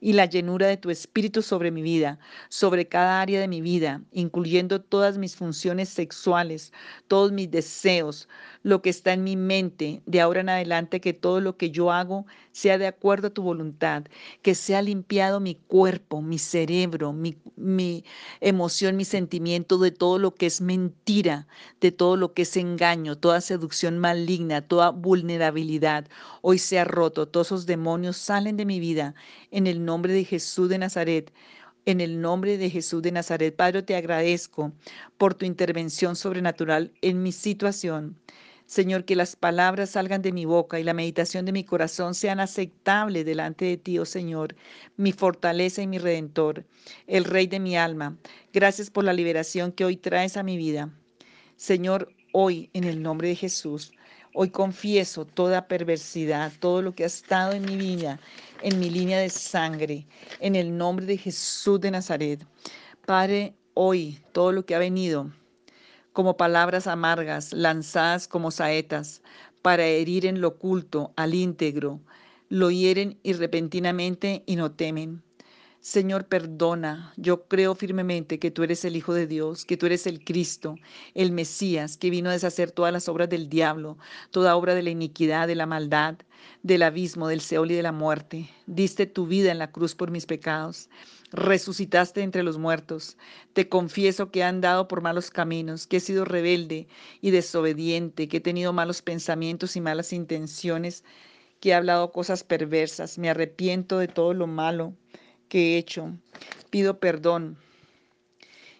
y 0.00 0.12
la 0.12 0.26
llenura 0.26 0.66
de 0.66 0.76
tu 0.76 0.90
espíritu 0.90 1.40
sobre 1.42 1.70
mi 1.70 1.80
vida, 1.82 2.18
sobre 2.50 2.86
cada 2.86 3.20
área 3.22 3.40
de 3.40 3.48
mi 3.48 3.62
vida, 3.62 4.02
incluyendo 4.12 4.80
todas 4.82 5.16
mis 5.16 5.34
funciones 5.36 5.88
sexuales, 5.88 6.72
todos 7.08 7.32
mis 7.32 7.50
deseos, 7.50 8.28
lo 8.66 8.82
que 8.82 8.90
está 8.90 9.12
en 9.12 9.22
mi 9.22 9.36
mente, 9.36 10.02
de 10.06 10.20
ahora 10.20 10.40
en 10.40 10.48
adelante, 10.48 11.00
que 11.00 11.12
todo 11.12 11.40
lo 11.40 11.56
que 11.56 11.70
yo 11.70 11.92
hago 11.92 12.26
sea 12.50 12.78
de 12.78 12.88
acuerdo 12.88 13.28
a 13.28 13.30
tu 13.30 13.44
voluntad, 13.44 14.02
que 14.42 14.56
sea 14.56 14.82
limpiado 14.82 15.38
mi 15.38 15.54
cuerpo, 15.54 16.20
mi 16.20 16.36
cerebro, 16.38 17.12
mi, 17.12 17.36
mi 17.54 18.04
emoción, 18.40 18.96
mi 18.96 19.04
sentimiento 19.04 19.78
de 19.78 19.92
todo 19.92 20.18
lo 20.18 20.34
que 20.34 20.46
es 20.46 20.60
mentira, 20.60 21.46
de 21.80 21.92
todo 21.92 22.16
lo 22.16 22.34
que 22.34 22.42
es 22.42 22.56
engaño, 22.56 23.16
toda 23.16 23.40
seducción 23.40 24.00
maligna, 24.00 24.62
toda 24.62 24.90
vulnerabilidad. 24.90 26.08
Hoy 26.42 26.58
sea 26.58 26.82
roto, 26.82 27.28
todos 27.28 27.46
esos 27.46 27.66
demonios 27.66 28.16
salen 28.16 28.56
de 28.56 28.64
mi 28.64 28.80
vida 28.80 29.14
en 29.52 29.68
el 29.68 29.84
nombre 29.84 30.12
de 30.12 30.24
Jesús 30.24 30.68
de 30.68 30.78
Nazaret. 30.78 31.32
En 31.84 32.00
el 32.00 32.20
nombre 32.20 32.58
de 32.58 32.68
Jesús 32.68 33.00
de 33.00 33.12
Nazaret, 33.12 33.54
Padre, 33.54 33.80
te 33.84 33.94
agradezco 33.94 34.72
por 35.18 35.34
tu 35.34 35.44
intervención 35.44 36.16
sobrenatural 36.16 36.92
en 37.00 37.22
mi 37.22 37.30
situación. 37.30 38.16
Señor, 38.66 39.04
que 39.04 39.14
las 39.14 39.36
palabras 39.36 39.90
salgan 39.90 40.22
de 40.22 40.32
mi 40.32 40.44
boca 40.44 40.80
y 40.80 40.82
la 40.82 40.92
meditación 40.92 41.44
de 41.46 41.52
mi 41.52 41.62
corazón 41.62 42.16
sean 42.16 42.40
aceptables 42.40 43.24
delante 43.24 43.64
de 43.64 43.76
ti, 43.76 43.98
oh 44.00 44.04
Señor, 44.04 44.56
mi 44.96 45.12
fortaleza 45.12 45.82
y 45.82 45.86
mi 45.86 45.98
redentor, 45.98 46.64
el 47.06 47.24
Rey 47.24 47.46
de 47.46 47.60
mi 47.60 47.76
alma. 47.76 48.18
Gracias 48.52 48.90
por 48.90 49.04
la 49.04 49.12
liberación 49.12 49.70
que 49.70 49.84
hoy 49.84 49.96
traes 49.96 50.36
a 50.36 50.42
mi 50.42 50.56
vida. 50.56 50.90
Señor, 51.54 52.12
hoy 52.32 52.68
en 52.72 52.82
el 52.82 53.00
nombre 53.00 53.28
de 53.28 53.36
Jesús, 53.36 53.92
hoy 54.34 54.50
confieso 54.50 55.24
toda 55.24 55.68
perversidad, 55.68 56.52
todo 56.58 56.82
lo 56.82 56.92
que 56.92 57.04
ha 57.04 57.06
estado 57.06 57.52
en 57.52 57.64
mi 57.64 57.76
vida, 57.76 58.18
en 58.62 58.80
mi 58.80 58.90
línea 58.90 59.20
de 59.20 59.30
sangre, 59.30 60.08
en 60.40 60.56
el 60.56 60.76
nombre 60.76 61.06
de 61.06 61.18
Jesús 61.18 61.80
de 61.80 61.92
Nazaret. 61.92 62.44
Padre, 63.06 63.54
hoy 63.74 64.18
todo 64.32 64.50
lo 64.50 64.66
que 64.66 64.74
ha 64.74 64.80
venido 64.80 65.30
como 66.16 66.38
palabras 66.38 66.86
amargas 66.86 67.52
lanzadas 67.52 68.26
como 68.26 68.50
saetas 68.50 69.20
para 69.60 69.84
herir 69.84 70.24
en 70.24 70.40
lo 70.40 70.48
oculto 70.48 71.12
al 71.14 71.34
íntegro, 71.34 72.00
lo 72.48 72.70
hieren 72.70 73.18
y 73.22 73.34
repentinamente 73.34 74.42
y 74.46 74.56
no 74.56 74.72
temen. 74.72 75.22
Señor, 75.80 76.26
perdona. 76.26 77.12
Yo 77.18 77.46
creo 77.48 77.74
firmemente 77.74 78.38
que 78.38 78.50
tú 78.50 78.62
eres 78.62 78.86
el 78.86 78.96
Hijo 78.96 79.12
de 79.12 79.26
Dios, 79.26 79.66
que 79.66 79.76
tú 79.76 79.84
eres 79.84 80.06
el 80.06 80.24
Cristo, 80.24 80.76
el 81.12 81.32
Mesías, 81.32 81.98
que 81.98 82.08
vino 82.08 82.30
a 82.30 82.32
deshacer 82.32 82.70
todas 82.70 82.94
las 82.94 83.10
obras 83.10 83.28
del 83.28 83.50
diablo, 83.50 83.98
toda 84.30 84.56
obra 84.56 84.74
de 84.74 84.84
la 84.84 84.90
iniquidad, 84.90 85.46
de 85.46 85.54
la 85.54 85.66
maldad, 85.66 86.16
del 86.62 86.82
abismo, 86.82 87.28
del 87.28 87.42
Seol 87.42 87.72
y 87.72 87.74
de 87.74 87.82
la 87.82 87.92
muerte. 87.92 88.48
Diste 88.64 89.04
tu 89.04 89.26
vida 89.26 89.52
en 89.52 89.58
la 89.58 89.70
cruz 89.70 89.94
por 89.94 90.10
mis 90.10 90.24
pecados 90.24 90.88
resucitaste 91.32 92.22
entre 92.22 92.42
los 92.42 92.58
muertos. 92.58 93.16
Te 93.52 93.68
confieso 93.68 94.30
que 94.30 94.40
he 94.40 94.44
andado 94.44 94.88
por 94.88 95.00
malos 95.00 95.30
caminos, 95.30 95.86
que 95.86 95.98
he 95.98 96.00
sido 96.00 96.24
rebelde 96.24 96.86
y 97.20 97.30
desobediente, 97.30 98.28
que 98.28 98.38
he 98.38 98.40
tenido 98.40 98.72
malos 98.72 99.02
pensamientos 99.02 99.76
y 99.76 99.80
malas 99.80 100.12
intenciones, 100.12 101.04
que 101.60 101.70
he 101.70 101.74
hablado 101.74 102.12
cosas 102.12 102.44
perversas. 102.44 103.18
Me 103.18 103.30
arrepiento 103.30 103.98
de 103.98 104.08
todo 104.08 104.34
lo 104.34 104.46
malo 104.46 104.94
que 105.48 105.74
he 105.74 105.78
hecho. 105.78 106.12
Pido 106.70 106.98
perdón 107.00 107.58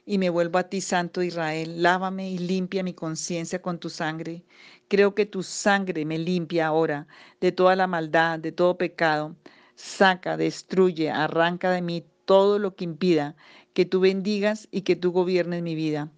y 0.05 0.19
me 0.19 0.31
vuelvo 0.31 0.59
a 0.59 0.69
ti, 0.69 0.81
Santo 0.81 1.23
Israel. 1.23 1.83
Lávame 1.83 2.31
y 2.31 2.39
limpia 2.39 2.85
mi 2.85 2.95
conciencia 2.95 3.61
con 3.61 3.79
tu 3.79 3.91
sangre. 3.91 4.45
Creo 4.89 5.15
que 5.15 5.27
tu 5.27 5.43
sangre 5.43 6.05
me 6.05 6.17
limpia 6.17 6.69
ahora 6.69 7.09
de 7.41 7.51
toda 7.51 7.75
la 7.75 7.89
maldad, 7.89 8.39
de 8.39 8.53
todo 8.53 8.79
pecado. 8.79 9.35
Saca, 9.75 10.37
destruye, 10.37 11.11
arranca 11.11 11.73
de 11.73 11.83
mí 11.83 12.07
todo 12.27 12.59
lo 12.59 12.77
que 12.77 12.85
impida 12.85 13.37
que 13.73 13.85
tú 13.85 14.01
bendigas 14.01 14.69
y 14.71 14.83
que 14.83 14.97
tú 14.97 15.13
gobiernes 15.13 15.63
mi 15.63 15.75
vida. 15.75 16.11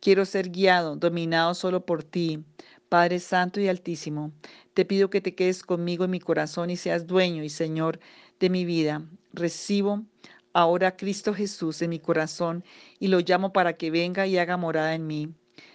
Quiero 0.00 0.24
ser 0.24 0.50
guiado, 0.50 0.96
dominado 0.96 1.54
solo 1.54 1.84
por 1.84 2.04
ti. 2.04 2.44
Padre 2.88 3.18
Santo 3.20 3.60
y 3.60 3.68
Altísimo, 3.68 4.32
te 4.74 4.84
pido 4.84 5.10
que 5.10 5.20
te 5.20 5.34
quedes 5.34 5.62
conmigo 5.62 6.04
en 6.04 6.10
mi 6.10 6.20
corazón 6.20 6.70
y 6.70 6.76
seas 6.76 7.06
dueño 7.06 7.42
y 7.42 7.48
Señor 7.48 7.98
de 8.38 8.48
mi 8.48 8.64
vida. 8.64 9.02
Recibo 9.32 10.04
ahora 10.52 10.88
a 10.88 10.96
Cristo 10.96 11.34
Jesús 11.34 11.82
en 11.82 11.90
mi 11.90 11.98
corazón 11.98 12.64
y 13.00 13.08
lo 13.08 13.20
llamo 13.20 13.52
para 13.52 13.72
que 13.72 13.90
venga 13.90 14.26
y 14.26 14.38
haga 14.38 14.56
morada 14.56 14.94
en 14.94 15.06
mí. 15.06 15.34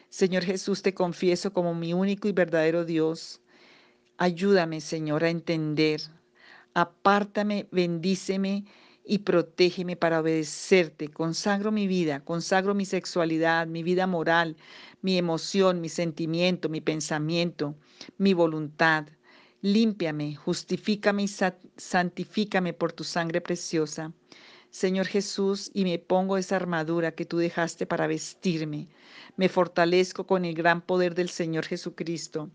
Señor 0.10 0.44
Jesús, 0.44 0.82
te 0.82 0.94
confieso 0.94 1.52
como 1.52 1.74
mi 1.74 1.94
único 1.94 2.28
y 2.28 2.32
verdadero 2.34 2.86
Dios. 2.86 3.42
Ayúdame, 4.18 4.80
Señor, 4.80 5.24
a 5.24 5.30
entender. 5.30 6.02
Apártame, 6.74 7.68
bendíceme 7.72 8.64
y 9.12 9.18
protégeme 9.18 9.98
para 9.98 10.22
obedecerte. 10.22 11.10
Consagro 11.10 11.70
mi 11.70 11.86
vida, 11.86 12.22
consagro 12.22 12.74
mi 12.74 12.86
sexualidad, 12.86 13.68
mi 13.68 13.84
vida 13.84 14.08
moral, 14.08 14.56
mi 15.02 15.18
emoción, 15.18 15.82
mi 15.82 15.90
sentimiento, 15.90 16.70
mi 16.70 16.80
pensamiento, 16.80 17.76
mi 18.18 18.34
voluntad. 18.34 19.10
Límpiame, 19.62 20.38
justifícame 20.38 21.24
y 21.24 21.28
santifícame 21.76 22.72
por 22.72 22.94
tu 22.94 23.04
sangre 23.04 23.42
preciosa. 23.42 24.14
Señor 24.70 25.08
Jesús, 25.08 25.72
y 25.74 25.84
me 25.84 26.00
pongo 26.00 26.38
esa 26.38 26.56
armadura 26.56 27.12
que 27.12 27.26
tú 27.26 27.38
dejaste 27.38 27.86
para 27.86 28.08
vestirme. 28.08 28.88
Me 29.36 29.50
fortalezco 29.50 30.26
con 30.26 30.46
el 30.46 30.56
gran 30.56 30.80
poder 30.80 31.16
del 31.16 31.28
Señor 31.28 31.66
Jesucristo. 31.66 32.50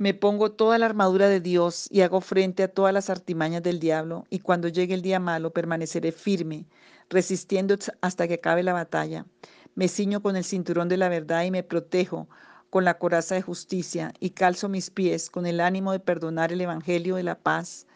Me 0.00 0.14
pongo 0.14 0.50
toda 0.50 0.78
la 0.78 0.86
armadura 0.86 1.28
de 1.28 1.40
Dios 1.40 1.86
y 1.90 2.00
hago 2.00 2.22
frente 2.22 2.62
a 2.62 2.68
todas 2.68 2.94
las 2.94 3.10
artimañas 3.10 3.62
del 3.62 3.78
diablo, 3.78 4.24
y 4.30 4.38
cuando 4.38 4.68
llegue 4.68 4.94
el 4.94 5.02
día 5.02 5.20
malo 5.20 5.52
permaneceré 5.52 6.10
firme, 6.10 6.64
resistiendo 7.10 7.76
hasta 8.00 8.26
que 8.26 8.32
acabe 8.32 8.62
la 8.62 8.72
batalla. 8.72 9.26
Me 9.74 9.88
ciño 9.88 10.22
con 10.22 10.36
el 10.36 10.44
cinturón 10.44 10.88
de 10.88 10.96
la 10.96 11.10
verdad 11.10 11.44
y 11.44 11.50
me 11.50 11.62
protejo 11.62 12.30
con 12.70 12.86
la 12.86 12.96
coraza 12.96 13.34
de 13.34 13.42
justicia, 13.42 14.14
y 14.20 14.30
calzo 14.30 14.70
mis 14.70 14.88
pies 14.88 15.28
con 15.28 15.44
el 15.44 15.60
ánimo 15.60 15.92
de 15.92 16.00
perdonar 16.00 16.50
el 16.50 16.62
Evangelio 16.62 17.16
de 17.16 17.22
la 17.24 17.34
paz, 17.34 17.86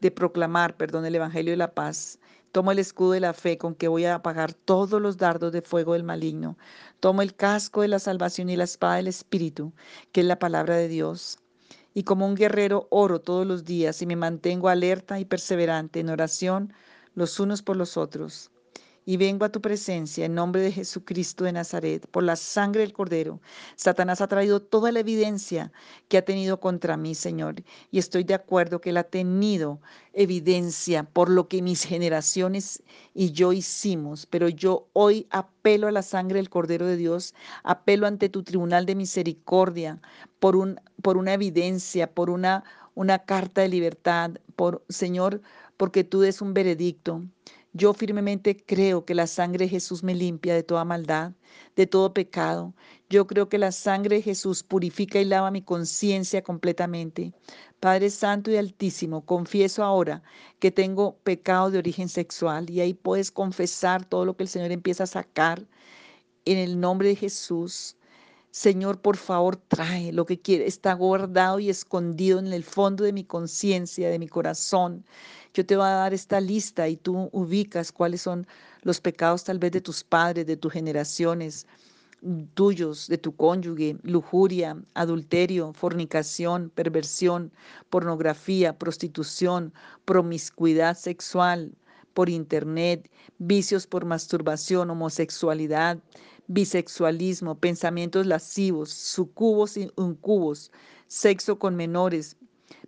de 0.00 0.10
proclamar, 0.10 0.76
perdón, 0.76 1.06
el 1.06 1.14
Evangelio 1.14 1.52
de 1.52 1.58
la 1.58 1.70
paz. 1.72 2.18
Tomo 2.52 2.72
el 2.72 2.78
escudo 2.78 3.12
de 3.12 3.20
la 3.20 3.34
fe 3.34 3.58
con 3.58 3.74
que 3.74 3.88
voy 3.88 4.04
a 4.04 4.16
apagar 4.16 4.52
todos 4.54 5.00
los 5.00 5.16
dardos 5.16 5.52
de 5.52 5.62
fuego 5.62 5.92
del 5.94 6.04
maligno. 6.04 6.56
Tomo 7.00 7.22
el 7.22 7.34
casco 7.34 7.82
de 7.82 7.88
la 7.88 7.98
salvación 7.98 8.50
y 8.50 8.56
la 8.56 8.64
espada 8.64 8.96
del 8.96 9.08
Espíritu, 9.08 9.72
que 10.12 10.20
es 10.20 10.26
la 10.26 10.38
palabra 10.38 10.76
de 10.76 10.88
Dios. 10.88 11.38
Y 11.94 12.04
como 12.04 12.26
un 12.26 12.34
guerrero 12.34 12.86
oro 12.90 13.20
todos 13.20 13.46
los 13.46 13.64
días 13.64 14.02
y 14.02 14.06
me 14.06 14.16
mantengo 14.16 14.68
alerta 14.68 15.18
y 15.20 15.24
perseverante 15.24 16.00
en 16.00 16.10
oración 16.10 16.72
los 17.14 17.40
unos 17.40 17.62
por 17.62 17.76
los 17.76 17.96
otros 17.96 18.50
y 19.08 19.16
vengo 19.16 19.46
a 19.46 19.48
tu 19.48 19.62
presencia 19.62 20.26
en 20.26 20.34
nombre 20.34 20.60
de 20.60 20.70
Jesucristo 20.70 21.44
de 21.44 21.52
Nazaret, 21.52 22.06
por 22.10 22.22
la 22.22 22.36
sangre 22.36 22.82
del 22.82 22.92
Cordero. 22.92 23.40
Satanás 23.74 24.20
ha 24.20 24.28
traído 24.28 24.60
toda 24.60 24.92
la 24.92 25.00
evidencia 25.00 25.72
que 26.08 26.18
ha 26.18 26.26
tenido 26.26 26.60
contra 26.60 26.98
mí, 26.98 27.14
Señor, 27.14 27.54
y 27.90 28.00
estoy 28.00 28.24
de 28.24 28.34
acuerdo 28.34 28.82
que 28.82 28.90
él 28.90 28.98
ha 28.98 29.04
tenido 29.04 29.80
evidencia 30.12 31.04
por 31.04 31.30
lo 31.30 31.48
que 31.48 31.62
mis 31.62 31.84
generaciones 31.84 32.82
y 33.14 33.32
yo 33.32 33.54
hicimos, 33.54 34.26
pero 34.26 34.50
yo 34.50 34.88
hoy 34.92 35.26
apelo 35.30 35.86
a 35.86 35.92
la 35.92 36.02
sangre 36.02 36.36
del 36.36 36.50
Cordero 36.50 36.84
de 36.84 36.98
Dios, 36.98 37.34
apelo 37.62 38.06
ante 38.06 38.28
tu 38.28 38.42
tribunal 38.42 38.84
de 38.84 38.94
misericordia 38.94 40.02
por, 40.38 40.54
un, 40.54 40.82
por 41.00 41.16
una 41.16 41.32
evidencia, 41.32 42.12
por 42.12 42.28
una, 42.28 42.62
una 42.94 43.20
carta 43.20 43.62
de 43.62 43.68
libertad, 43.68 44.32
por 44.54 44.84
Señor, 44.90 45.40
porque 45.78 46.04
tú 46.04 46.20
des 46.20 46.42
un 46.42 46.52
veredicto. 46.52 47.22
Yo 47.78 47.94
firmemente 47.94 48.56
creo 48.56 49.04
que 49.04 49.14
la 49.14 49.28
sangre 49.28 49.66
de 49.66 49.68
Jesús 49.68 50.02
me 50.02 50.12
limpia 50.12 50.52
de 50.52 50.64
toda 50.64 50.84
maldad, 50.84 51.34
de 51.76 51.86
todo 51.86 52.12
pecado. 52.12 52.74
Yo 53.08 53.28
creo 53.28 53.48
que 53.48 53.56
la 53.56 53.70
sangre 53.70 54.16
de 54.16 54.22
Jesús 54.22 54.64
purifica 54.64 55.20
y 55.20 55.24
lava 55.24 55.52
mi 55.52 55.62
conciencia 55.62 56.42
completamente. 56.42 57.32
Padre 57.78 58.10
Santo 58.10 58.50
y 58.50 58.56
Altísimo, 58.56 59.24
confieso 59.24 59.84
ahora 59.84 60.24
que 60.58 60.72
tengo 60.72 61.18
pecado 61.18 61.70
de 61.70 61.78
origen 61.78 62.08
sexual 62.08 62.68
y 62.68 62.80
ahí 62.80 62.94
puedes 62.94 63.30
confesar 63.30 64.04
todo 64.04 64.24
lo 64.24 64.36
que 64.36 64.42
el 64.42 64.48
Señor 64.48 64.72
empieza 64.72 65.04
a 65.04 65.06
sacar 65.06 65.64
en 66.46 66.58
el 66.58 66.80
nombre 66.80 67.08
de 67.08 67.16
Jesús. 67.16 67.97
Señor, 68.58 69.00
por 69.00 69.16
favor, 69.16 69.54
trae 69.54 70.12
lo 70.12 70.26
que 70.26 70.40
quiere. 70.40 70.66
Está 70.66 70.92
guardado 70.92 71.60
y 71.60 71.70
escondido 71.70 72.40
en 72.40 72.52
el 72.52 72.64
fondo 72.64 73.04
de 73.04 73.12
mi 73.12 73.22
conciencia, 73.22 74.10
de 74.10 74.18
mi 74.18 74.26
corazón. 74.26 75.04
Yo 75.54 75.64
te 75.64 75.76
voy 75.76 75.86
a 75.86 75.90
dar 75.90 76.12
esta 76.12 76.40
lista 76.40 76.88
y 76.88 76.96
tú 76.96 77.28
ubicas 77.30 77.92
cuáles 77.92 78.22
son 78.22 78.48
los 78.82 79.00
pecados 79.00 79.44
tal 79.44 79.60
vez 79.60 79.70
de 79.70 79.80
tus 79.80 80.02
padres, 80.02 80.44
de 80.44 80.56
tus 80.56 80.72
generaciones, 80.72 81.68
tuyos, 82.54 83.06
de 83.06 83.18
tu 83.18 83.36
cónyuge, 83.36 83.96
lujuria, 84.02 84.76
adulterio, 84.94 85.72
fornicación, 85.72 86.68
perversión, 86.74 87.52
pornografía, 87.90 88.76
prostitución, 88.76 89.72
promiscuidad 90.04 90.96
sexual 90.96 91.70
por 92.12 92.28
internet, 92.28 93.08
vicios 93.38 93.86
por 93.86 94.04
masturbación, 94.04 94.90
homosexualidad, 94.90 95.98
bisexualismo, 96.48 97.58
pensamientos 97.58 98.26
lascivos, 98.26 98.90
sucubos 98.90 99.76
y 99.76 99.90
incubos, 99.96 100.72
sexo 101.06 101.58
con 101.58 101.76
menores, 101.76 102.36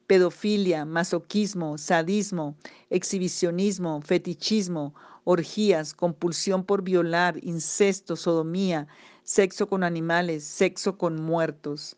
pedofilia, 0.06 0.84
masoquismo, 0.84 1.78
sadismo, 1.78 2.56
exhibicionismo, 2.88 4.00
fetichismo, 4.02 4.94
orgías, 5.24 5.94
compulsión 5.94 6.64
por 6.64 6.82
violar, 6.82 7.38
incesto, 7.44 8.16
sodomía, 8.16 8.88
sexo 9.22 9.68
con 9.68 9.84
animales, 9.84 10.42
sexo 10.42 10.96
con 10.98 11.22
muertos. 11.22 11.96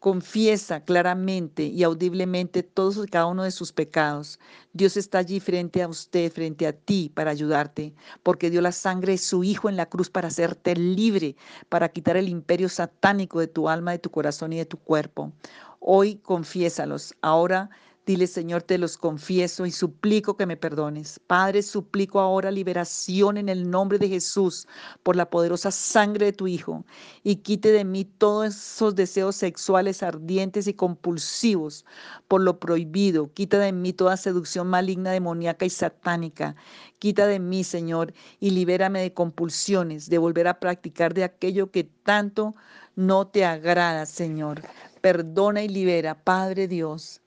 Confiesa 0.00 0.82
claramente 0.82 1.62
y 1.64 1.82
audiblemente 1.82 2.62
todos 2.62 3.04
y 3.04 3.08
cada 3.08 3.26
uno 3.26 3.44
de 3.44 3.50
sus 3.50 3.70
pecados. 3.70 4.40
Dios 4.72 4.96
está 4.96 5.18
allí 5.18 5.40
frente 5.40 5.82
a 5.82 5.88
usted, 5.88 6.32
frente 6.32 6.66
a 6.66 6.72
ti, 6.72 7.12
para 7.14 7.30
ayudarte, 7.30 7.94
porque 8.22 8.48
dio 8.48 8.62
la 8.62 8.72
sangre 8.72 9.12
de 9.12 9.18
su 9.18 9.44
Hijo 9.44 9.68
en 9.68 9.76
la 9.76 9.86
cruz 9.86 10.08
para 10.08 10.28
hacerte 10.28 10.74
libre, 10.74 11.36
para 11.68 11.90
quitar 11.90 12.16
el 12.16 12.30
imperio 12.30 12.70
satánico 12.70 13.40
de 13.40 13.48
tu 13.48 13.68
alma, 13.68 13.92
de 13.92 13.98
tu 13.98 14.10
corazón 14.10 14.54
y 14.54 14.56
de 14.56 14.64
tu 14.66 14.78
cuerpo. 14.78 15.32
Hoy 15.80 16.16
confiésalos. 16.16 17.14
Ahora 17.20 17.68
dile, 18.06 18.26
Señor, 18.26 18.62
te 18.62 18.78
los 18.78 18.96
confieso 18.96 19.66
y 19.66 19.70
suplico 19.70 20.36
que 20.36 20.46
me 20.46 20.56
perdones. 20.56 21.20
Padre, 21.26 21.62
suplico 21.62 22.20
ahora 22.20 22.50
liberación 22.50 23.36
en 23.36 23.48
el 23.48 23.70
nombre 23.70 23.98
de 23.98 24.08
Jesús 24.08 24.66
por 25.02 25.16
la 25.16 25.30
poderosa 25.30 25.70
sangre 25.70 26.26
de 26.26 26.32
tu 26.32 26.46
Hijo 26.46 26.84
y 27.22 27.36
quite 27.36 27.72
de 27.72 27.84
mí 27.84 28.04
todos 28.04 28.54
esos 28.54 28.94
deseos 28.94 29.36
sexuales 29.36 30.02
ardientes 30.02 30.66
y 30.66 30.74
compulsivos 30.74 31.84
por 32.28 32.40
lo 32.40 32.58
prohibido. 32.58 33.32
Quita 33.32 33.58
de 33.58 33.72
mí 33.72 33.92
toda 33.92 34.16
seducción 34.16 34.66
maligna, 34.66 35.12
demoníaca 35.12 35.64
y 35.66 35.70
satánica. 35.70 36.56
Quita 36.98 37.26
de 37.26 37.38
mí, 37.38 37.64
Señor, 37.64 38.12
y 38.40 38.50
libérame 38.50 39.00
de 39.00 39.14
compulsiones, 39.14 40.10
de 40.10 40.18
volver 40.18 40.48
a 40.48 40.60
practicar 40.60 41.14
de 41.14 41.24
aquello 41.24 41.70
que 41.70 41.84
tanto 41.84 42.54
no 42.96 43.26
te 43.28 43.44
agrada, 43.44 44.06
Señor 44.06 44.62
perdona 45.00 45.62
y 45.62 45.68
libera. 45.68 46.22
Padre 46.22 46.68
Dios, 46.68 47.20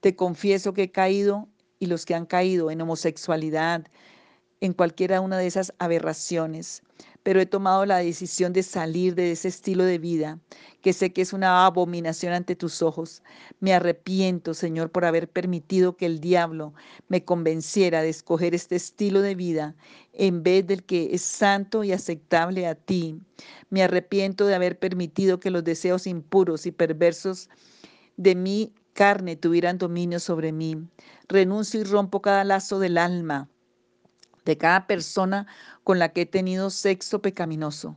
te 0.00 0.16
confieso 0.16 0.72
que 0.72 0.84
he 0.84 0.90
caído 0.90 1.48
y 1.78 1.86
los 1.86 2.04
que 2.04 2.14
han 2.14 2.26
caído 2.26 2.70
en 2.70 2.80
homosexualidad, 2.80 3.86
en 4.60 4.74
cualquiera 4.74 5.20
una 5.20 5.38
de 5.38 5.46
esas 5.46 5.72
aberraciones, 5.78 6.82
pero 7.22 7.40
he 7.40 7.46
tomado 7.46 7.86
la 7.86 7.98
decisión 7.98 8.52
de 8.52 8.62
salir 8.62 9.14
de 9.14 9.32
ese 9.32 9.48
estilo 9.48 9.84
de 9.84 9.98
vida, 9.98 10.38
que 10.82 10.92
sé 10.92 11.12
que 11.12 11.22
es 11.22 11.32
una 11.32 11.64
abominación 11.64 12.34
ante 12.34 12.56
tus 12.56 12.82
ojos. 12.82 13.22
Me 13.60 13.72
arrepiento, 13.72 14.52
Señor, 14.52 14.90
por 14.90 15.06
haber 15.06 15.28
permitido 15.28 15.96
que 15.96 16.06
el 16.06 16.20
diablo 16.20 16.74
me 17.08 17.24
convenciera 17.24 18.02
de 18.02 18.10
escoger 18.10 18.54
este 18.54 18.76
estilo 18.76 19.22
de 19.22 19.34
vida 19.34 19.74
en 20.12 20.42
vez 20.42 20.66
del 20.66 20.84
que 20.84 21.14
es 21.14 21.22
santo 21.22 21.82
y 21.82 21.92
aceptable 21.92 22.66
a 22.66 22.74
ti. 22.74 23.18
Me 23.70 23.82
arrepiento 23.82 24.46
de 24.46 24.54
haber 24.54 24.78
permitido 24.78 25.40
que 25.40 25.50
los 25.50 25.64
deseos 25.64 26.06
impuros 26.06 26.66
y 26.66 26.72
perversos 26.72 27.48
de 28.16 28.34
mi 28.34 28.74
carne 28.92 29.36
tuvieran 29.36 29.78
dominio 29.78 30.20
sobre 30.20 30.52
mí. 30.52 30.76
Renuncio 31.28 31.80
y 31.80 31.84
rompo 31.84 32.20
cada 32.22 32.44
lazo 32.44 32.78
del 32.78 32.98
alma 32.98 33.48
de 34.44 34.56
cada 34.56 34.86
persona 34.86 35.46
con 35.84 35.98
la 35.98 36.12
que 36.12 36.22
he 36.22 36.26
tenido 36.26 36.70
sexo 36.70 37.22
pecaminoso. 37.22 37.96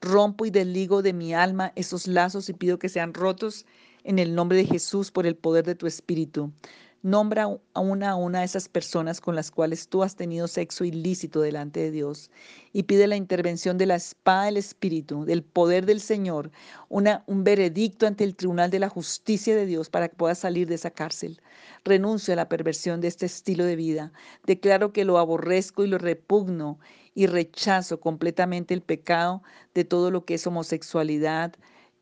Rompo 0.00 0.46
y 0.46 0.50
desligo 0.50 1.02
de 1.02 1.12
mi 1.12 1.34
alma 1.34 1.72
esos 1.76 2.06
lazos 2.06 2.48
y 2.48 2.54
pido 2.54 2.78
que 2.78 2.88
sean 2.88 3.12
rotos 3.12 3.66
en 4.04 4.18
el 4.18 4.34
nombre 4.34 4.58
de 4.58 4.64
Jesús 4.64 5.10
por 5.10 5.26
el 5.26 5.36
poder 5.36 5.66
de 5.66 5.74
tu 5.74 5.86
Espíritu. 5.86 6.52
Nombra 7.02 7.44
a 7.72 7.80
una 7.80 8.10
a 8.10 8.14
una 8.14 8.40
de 8.40 8.44
esas 8.44 8.68
personas 8.68 9.22
con 9.22 9.34
las 9.34 9.50
cuales 9.50 9.88
tú 9.88 10.02
has 10.02 10.16
tenido 10.16 10.46
sexo 10.48 10.84
ilícito 10.84 11.40
delante 11.40 11.80
de 11.80 11.90
Dios 11.90 12.30
y 12.74 12.82
pide 12.82 13.06
la 13.06 13.16
intervención 13.16 13.78
de 13.78 13.86
la 13.86 13.94
espada 13.94 14.44
del 14.44 14.58
Espíritu, 14.58 15.24
del 15.24 15.42
poder 15.42 15.86
del 15.86 16.02
Señor, 16.02 16.50
una, 16.90 17.24
un 17.26 17.42
veredicto 17.42 18.06
ante 18.06 18.24
el 18.24 18.36
tribunal 18.36 18.68
de 18.68 18.80
la 18.80 18.90
justicia 18.90 19.56
de 19.56 19.64
Dios 19.64 19.88
para 19.88 20.08
que 20.10 20.16
puedas 20.16 20.40
salir 20.40 20.68
de 20.68 20.74
esa 20.74 20.90
cárcel. 20.90 21.40
Renuncio 21.84 22.34
a 22.34 22.36
la 22.36 22.50
perversión 22.50 23.00
de 23.00 23.08
este 23.08 23.24
estilo 23.24 23.64
de 23.64 23.76
vida. 23.76 24.12
Declaro 24.44 24.92
que 24.92 25.06
lo 25.06 25.16
aborrezco 25.16 25.84
y 25.84 25.88
lo 25.88 25.96
repugno 25.96 26.78
y 27.14 27.28
rechazo 27.28 27.98
completamente 27.98 28.74
el 28.74 28.82
pecado 28.82 29.42
de 29.72 29.84
todo 29.84 30.10
lo 30.10 30.26
que 30.26 30.34
es 30.34 30.46
homosexualidad 30.46 31.54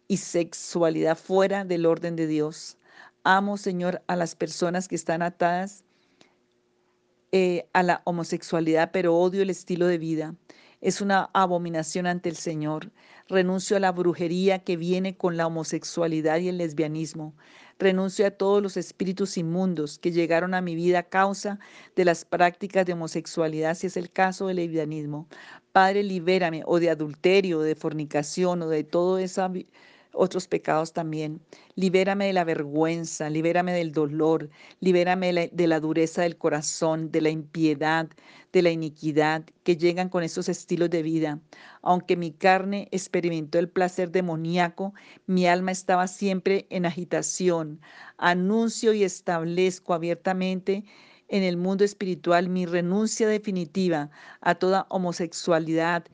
y 0.08 0.16
sexualidad 0.16 1.16
fuera 1.16 1.64
del 1.64 1.86
orden 1.86 2.16
de 2.16 2.26
Dios. 2.26 2.77
Amo, 3.24 3.56
Señor, 3.56 4.02
a 4.06 4.16
las 4.16 4.34
personas 4.34 4.88
que 4.88 4.94
están 4.94 5.22
atadas 5.22 5.84
eh, 7.32 7.68
a 7.74 7.82
la 7.82 8.00
homosexualidad, 8.04 8.90
pero 8.92 9.16
odio 9.16 9.42
el 9.42 9.50
estilo 9.50 9.86
de 9.86 9.98
vida. 9.98 10.34
Es 10.80 11.00
una 11.00 11.28
abominación 11.34 12.06
ante 12.06 12.28
el 12.28 12.36
Señor. 12.36 12.92
Renuncio 13.28 13.76
a 13.76 13.80
la 13.80 13.92
brujería 13.92 14.60
que 14.60 14.76
viene 14.76 15.16
con 15.16 15.36
la 15.36 15.46
homosexualidad 15.46 16.38
y 16.38 16.48
el 16.48 16.58
lesbianismo. 16.58 17.34
Renuncio 17.78 18.26
a 18.26 18.30
todos 18.30 18.62
los 18.62 18.76
espíritus 18.76 19.36
inmundos 19.36 19.98
que 19.98 20.12
llegaron 20.12 20.54
a 20.54 20.60
mi 20.60 20.74
vida 20.74 21.00
a 21.00 21.02
causa 21.02 21.58
de 21.96 22.04
las 22.04 22.24
prácticas 22.24 22.86
de 22.86 22.94
homosexualidad, 22.94 23.74
si 23.74 23.88
es 23.88 23.96
el 23.96 24.10
caso 24.10 24.46
del 24.46 24.56
lesbianismo. 24.56 25.28
Padre, 25.72 26.02
libérame 26.04 26.62
o 26.64 26.80
de 26.80 26.90
adulterio, 26.90 27.58
o 27.58 27.62
de 27.62 27.74
fornicación 27.74 28.62
o 28.62 28.68
de 28.68 28.84
toda 28.84 29.20
esa 29.22 29.52
otros 30.18 30.48
pecados 30.48 30.92
también. 30.92 31.40
Libérame 31.76 32.26
de 32.26 32.32
la 32.32 32.44
vergüenza, 32.44 33.30
libérame 33.30 33.72
del 33.72 33.92
dolor, 33.92 34.50
libérame 34.80 35.50
de 35.52 35.66
la 35.66 35.80
dureza 35.80 36.22
del 36.22 36.36
corazón, 36.36 37.10
de 37.12 37.20
la 37.20 37.30
impiedad, 37.30 38.08
de 38.52 38.62
la 38.62 38.70
iniquidad 38.70 39.44
que 39.62 39.76
llegan 39.76 40.08
con 40.08 40.24
esos 40.24 40.48
estilos 40.48 40.90
de 40.90 41.02
vida. 41.02 41.40
Aunque 41.82 42.16
mi 42.16 42.32
carne 42.32 42.88
experimentó 42.90 43.58
el 43.58 43.68
placer 43.68 44.10
demoníaco, 44.10 44.92
mi 45.26 45.46
alma 45.46 45.70
estaba 45.70 46.08
siempre 46.08 46.66
en 46.70 46.84
agitación. 46.84 47.80
Anuncio 48.16 48.92
y 48.92 49.04
establezco 49.04 49.94
abiertamente 49.94 50.84
en 51.28 51.42
el 51.42 51.56
mundo 51.56 51.84
espiritual 51.84 52.48
mi 52.48 52.66
renuncia 52.66 53.28
definitiva 53.28 54.10
a 54.40 54.56
toda 54.56 54.86
homosexualidad 54.88 56.04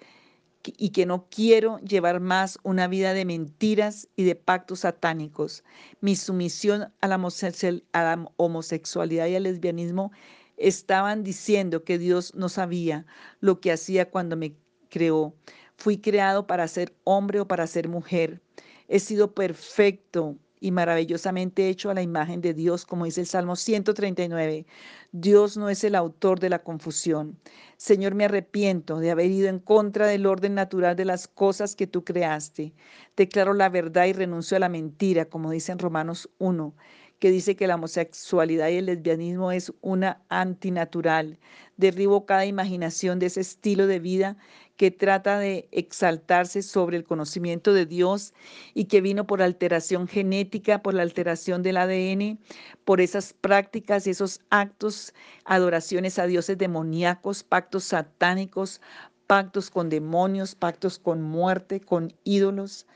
y 0.77 0.91
que 0.91 1.07
no 1.07 1.27
quiero 1.29 1.79
llevar 1.79 2.21
más 2.21 2.59
una 2.63 2.89
vida 2.89 3.13
de 3.13 3.25
mentiras 3.25 4.09
y 4.17 4.25
de 4.25 4.35
pactos 4.35 4.81
satánicos. 4.81 5.65
Mi 6.01 6.17
sumisión 6.17 6.93
a 7.01 7.09
la, 7.09 8.33
homosexualidad 8.37 9.27
y 9.27 9.37
al 9.37 9.43
lesbianismo 9.45 10.13
estaban 10.57 11.25
diciendo 11.25 11.85
que 11.85 11.99
Dios 11.99 12.35
no 12.35 12.49
sabía 12.49 13.07
lo 13.41 13.61
que 13.61 13.73
hacía 13.73 14.11
cuando 14.11 14.37
me 14.37 14.55
creó. 14.89 15.35
Fui 15.77 15.99
creado 15.99 16.47
para 16.47 16.69
ser 16.69 16.95
hombre 17.05 17.41
o 17.41 17.49
para 17.49 17.67
ser 17.67 17.89
mujer. 17.89 18.41
He 18.89 19.01
sido 19.01 19.35
perfecto 19.35 20.37
y 20.65 20.71
maravillosamente 20.71 21.69
hecho 21.69 21.91
a 21.91 21.95
la 21.95 22.01
imagen 22.01 22.41
de 22.41 22.55
Dios, 22.55 22.87
como 22.87 23.05
dice 23.05 23.21
el 23.21 23.27
Salmo 23.27 23.55
139. 23.55 24.65
Dios 25.13 25.59
no 25.59 25.69
es 25.69 25.85
el 25.85 25.95
autor 25.95 26.41
de 26.41 26.49
la 26.49 26.61
confusión. 26.61 27.39
Señor, 27.77 28.15
me 28.15 28.25
arrepiento 28.25 28.99
de 28.99 29.11
haber 29.11 29.31
ido 29.31 29.51
en 29.51 29.59
contra 29.59 30.07
del 30.07 30.25
orden 30.25 30.55
natural 30.55 30.97
de 30.97 31.05
las 31.05 31.29
cosas 31.29 31.77
que 31.77 31.87
tú 31.87 32.03
creaste. 32.03 32.73
Declaro 33.15 33.53
la 33.53 33.69
verdad 33.69 34.07
y 34.07 34.15
renuncio 34.15 34.57
a 34.57 34.61
la 34.61 34.71
mentira, 34.71 35.27
como 35.27 35.51
dice 35.51 35.71
en 35.71 35.79
Romanos 35.79 36.31
1 36.39 36.75
que 37.19 37.31
dice 37.31 37.57
que 37.57 37.67
la 37.67 37.77
homosexualidad 37.77 38.69
y 38.69 38.77
el 38.77 38.87
lesbianismo 38.87 39.51
es 39.53 39.73
una 39.81 40.21
antinatural. 40.29 41.39
Derribo 41.77 42.27
cada 42.27 42.45
imaginación 42.45 43.19
de 43.19 43.27
ese 43.27 43.41
estilo 43.41 43.87
de 43.87 43.99
vida 43.99 44.37
que 44.77 44.91
trata 44.91 45.39
de 45.39 45.69
exaltarse 45.71 46.63
sobre 46.63 46.97
el 46.97 47.05
conocimiento 47.05 47.73
de 47.73 47.87
Dios 47.87 48.33
y 48.75 48.87
que 48.87 49.01
vino 49.01 49.27
por 49.27 49.41
alteración 49.43 50.09
genética, 50.09 50.83
por 50.83 50.95
la 50.95 51.03
alteración 51.03 51.63
del 51.63 51.77
ADN, 51.77 52.39
por 52.85 53.01
esas 53.01 53.33
prácticas 53.33 54.07
y 54.07 54.11
esos 54.11 54.41
actos, 54.51 55.15
adoraciones 55.45 56.19
a 56.19 56.27
dioses 56.27 56.59
demoníacos, 56.59 57.45
pactos 57.45 57.85
satánicos, 57.85 58.81
pactos 59.27 59.71
con 59.71 59.89
demonios, 59.89 60.55
pactos 60.55 60.99
con 60.99 61.23
muerte, 61.23 61.81
con 61.81 62.13
ídolos. 62.25 62.87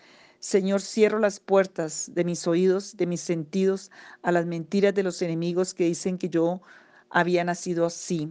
Señor, 0.40 0.80
cierro 0.80 1.18
las 1.18 1.40
puertas 1.40 2.10
de 2.14 2.24
mis 2.24 2.46
oídos, 2.46 2.96
de 2.96 3.06
mis 3.06 3.20
sentidos, 3.20 3.90
a 4.22 4.32
las 4.32 4.46
mentiras 4.46 4.94
de 4.94 5.02
los 5.02 5.20
enemigos 5.22 5.74
que 5.74 5.84
dicen 5.84 6.18
que 6.18 6.28
yo 6.28 6.60
había 7.10 7.44
nacido 7.44 7.86
así. 7.86 8.30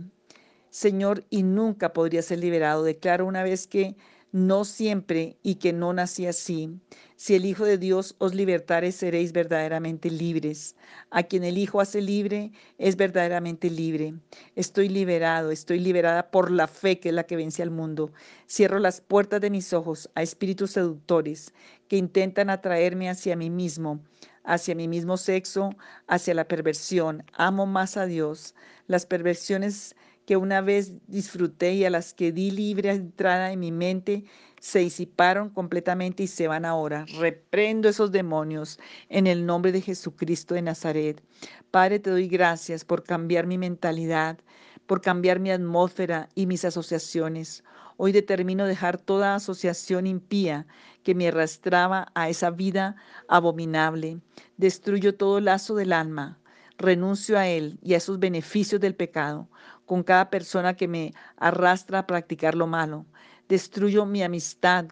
Señor, 0.69 1.25
y 1.30 1.43
nunca 1.43 1.93
podría 1.93 2.21
ser 2.21 2.39
liberado. 2.39 2.84
Declaro 2.84 3.25
una 3.25 3.43
vez 3.43 3.67
que 3.67 3.95
no 4.32 4.65
siempre 4.65 5.38
y 5.41 5.56
que 5.56 5.73
no 5.73 5.93
nací 5.93 6.27
así. 6.27 6.80
Si 7.15 7.34
el 7.34 7.45
Hijo 7.45 7.65
de 7.65 7.77
Dios 7.77 8.15
os 8.19 8.36
libertare, 8.36 8.91
seréis 8.91 9.32
verdaderamente 9.32 10.12
libres. 10.12 10.75
A 11.10 11.23
quien 11.23 11.43
el 11.43 11.58
Hijo 11.58 11.82
hace 11.82 12.01
libre, 12.01 12.51
es 12.77 12.95
verdaderamente 12.95 13.69
libre. 13.69 14.13
Estoy 14.56 14.89
liberado, 14.89 15.49
estoy 15.49 15.80
liberada 15.80 16.30
por 16.30 16.51
la 16.51 16.67
fe 16.67 16.99
que 16.99 17.10
es 17.10 17.15
la 17.15 17.23
que 17.23 17.38
vence 17.38 17.63
al 17.63 17.71
mundo. 17.71 18.12
Cierro 18.47 18.80
las 18.80 19.01
puertas 19.01 19.41
de 19.41 19.49
mis 19.49 19.73
ojos 19.73 20.10
a 20.13 20.21
espíritus 20.21 20.71
seductores 20.71 21.53
que 21.88 21.97
intentan 21.97 22.49
atraerme 22.49 23.10
hacia 23.10 23.36
mí 23.36 23.49
mismo, 23.49 23.99
hacia 24.43 24.75
mi 24.75 24.88
mismo 24.88 25.17
sexo, 25.17 25.71
hacia 26.08 26.36
la 26.36 26.47
perversión. 26.47 27.23
Amo 27.34 27.65
más 27.65 27.97
a 27.97 28.06
Dios. 28.06 28.53
Las 28.86 29.06
perversiones 29.06 29.95
que 30.28 30.36
una 30.36 30.60
vez 30.60 30.92
disfruté 31.08 31.74
y 31.76 31.86
a 31.86 31.90
las 31.90 32.13
que 32.13 32.34
di 32.34 32.52
libre 32.52 32.92
entrada 32.92 33.54
en 33.54 33.62
mi 33.62 33.72
mente, 33.72 34.26
se 34.60 34.80
disiparon 34.80 35.50
completamente 35.50 36.24
y 36.24 36.28
se 36.28 36.50
van 36.50 36.66
ahora. 36.66 37.06
Reprendo 37.18 37.88
esos 37.88 38.12
demonios 38.12 38.78
en 39.08 39.26
el 39.26 39.46
nombre 39.46 39.72
de 39.72 39.80
Jesucristo 39.80 40.54
de 40.54 40.63
Nazaret. 40.63 41.24
Padre, 41.72 42.00
te 42.00 42.10
doy 42.10 42.28
gracias 42.28 42.84
por 42.84 43.04
cambiar 43.04 43.48
mi 43.48 43.58
mentalidad, 43.58 44.38
por 44.86 45.00
cambiar 45.00 45.40
mi 45.40 45.50
atmósfera 45.50 46.28
y 46.36 46.46
mis 46.46 46.66
asociaciones. 46.66 47.63
Hoy 47.96 48.12
determino 48.12 48.66
dejar 48.66 48.98
toda 48.98 49.34
asociación 49.34 50.08
impía 50.08 50.68
que 51.04 51.16
me 51.16 51.30
arrastraba 51.30 52.12
a 52.16 52.28
esa 52.28 52.50
vida 52.50 52.98
abominable. 53.30 54.20
Destruyo 54.58 55.16
todo 55.16 55.40
lazo 55.40 55.74
del 55.76 55.94
alma. 55.94 56.38
Renuncio 56.78 57.40
a 57.40 57.48
él 57.48 57.80
y 57.82 57.94
a 57.94 57.98
esos 57.98 58.20
beneficios 58.20 58.82
del 58.82 58.94
pecado 58.94 59.48
con 59.88 60.04
cada 60.04 60.30
persona 60.30 60.76
que 60.76 60.88
me 60.88 61.13
arrastra 61.38 62.00
a 62.00 62.08
practicar 62.08 62.54
lo 62.54 62.67
malo. 62.67 63.08
Destruyo 63.47 64.06
mi 64.06 64.21
amistad 64.21 64.86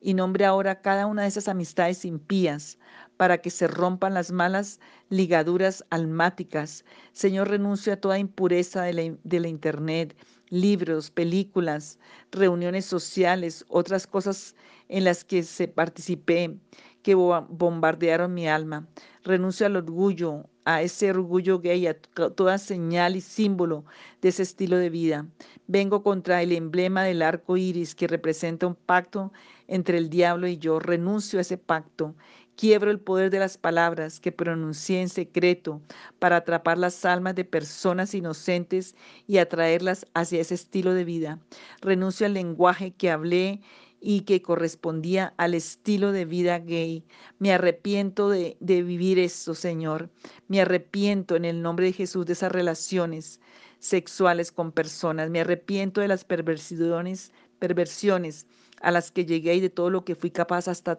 y 0.00 0.14
nombre 0.14 0.44
ahora 0.44 0.82
cada 0.82 1.06
una 1.06 1.22
de 1.22 1.28
esas 1.28 1.46
amistades 1.48 2.04
impías 2.04 2.76
para 3.16 3.38
que 3.38 3.50
se 3.50 3.68
rompan 3.68 4.14
las 4.14 4.32
malas 4.32 4.80
ligaduras 5.10 5.84
almáticas. 5.90 6.84
Señor, 7.12 7.50
renuncio 7.50 7.92
a 7.92 7.96
toda 7.96 8.18
impureza 8.18 8.82
de 8.82 8.92
la, 8.92 9.16
de 9.22 9.40
la 9.40 9.48
internet, 9.48 10.16
libros, 10.50 11.10
películas, 11.12 12.00
reuniones 12.32 12.84
sociales, 12.84 13.64
otras 13.68 14.08
cosas 14.08 14.56
en 14.88 15.04
las 15.04 15.22
que 15.24 15.44
se 15.44 15.68
participé 15.68 16.58
que 17.02 17.14
bombardearon 17.14 18.32
mi 18.34 18.48
alma. 18.48 18.86
Renuncio 19.24 19.66
al 19.66 19.76
orgullo, 19.76 20.46
a 20.64 20.82
ese 20.82 21.10
orgullo 21.10 21.60
gay, 21.60 21.86
a 21.86 21.94
toda 21.94 22.58
señal 22.58 23.16
y 23.16 23.20
símbolo 23.20 23.84
de 24.20 24.28
ese 24.28 24.42
estilo 24.42 24.76
de 24.76 24.90
vida. 24.90 25.26
Vengo 25.66 26.02
contra 26.02 26.42
el 26.42 26.52
emblema 26.52 27.04
del 27.04 27.22
arco 27.22 27.56
iris 27.56 27.94
que 27.94 28.06
representa 28.06 28.66
un 28.66 28.74
pacto 28.74 29.32
entre 29.68 29.98
el 29.98 30.10
diablo 30.10 30.46
y 30.46 30.58
yo. 30.58 30.78
Renuncio 30.78 31.38
a 31.38 31.42
ese 31.42 31.58
pacto. 31.58 32.14
Quiebro 32.54 32.90
el 32.90 33.00
poder 33.00 33.30
de 33.30 33.38
las 33.38 33.56
palabras 33.56 34.20
que 34.20 34.30
pronuncié 34.30 35.00
en 35.00 35.08
secreto 35.08 35.80
para 36.18 36.36
atrapar 36.36 36.76
las 36.76 37.04
almas 37.04 37.34
de 37.34 37.44
personas 37.44 38.14
inocentes 38.14 38.94
y 39.26 39.38
atraerlas 39.38 40.06
hacia 40.14 40.40
ese 40.40 40.54
estilo 40.54 40.92
de 40.92 41.04
vida. 41.04 41.38
Renuncio 41.80 42.26
al 42.26 42.34
lenguaje 42.34 42.92
que 42.92 43.10
hablé 43.10 43.62
y 44.04 44.22
que 44.22 44.42
correspondía 44.42 45.32
al 45.36 45.54
estilo 45.54 46.10
de 46.10 46.24
vida 46.24 46.58
gay. 46.58 47.04
Me 47.38 47.52
arrepiento 47.52 48.28
de, 48.28 48.56
vivir 48.60 49.20
esto, 49.20 49.54
Señor. 49.54 50.10
Me 50.48 50.60
arrepiento 50.60 51.36
en 51.36 51.44
el 51.44 51.62
nombre 51.62 51.86
de 51.86 51.92
Jesús 51.92 52.26
de 52.26 52.32
esas 52.32 52.50
relaciones 52.50 53.40
sexuales 53.78 54.50
con 54.50 54.72
personas. 54.72 55.30
Me 55.30 55.40
arrepiento 55.40 56.00
de 56.00 56.08
las 56.08 56.24
perversiones, 56.24 57.32
perversiones 57.60 58.46
a 58.80 58.90
las 58.90 59.12
que 59.12 59.24
llegué 59.24 59.54
y 59.54 59.60
de 59.60 59.70
todo 59.70 59.88
lo 59.88 60.04
que 60.04 60.16
fui 60.16 60.32
capaz 60.32 60.66
hasta 60.66 60.98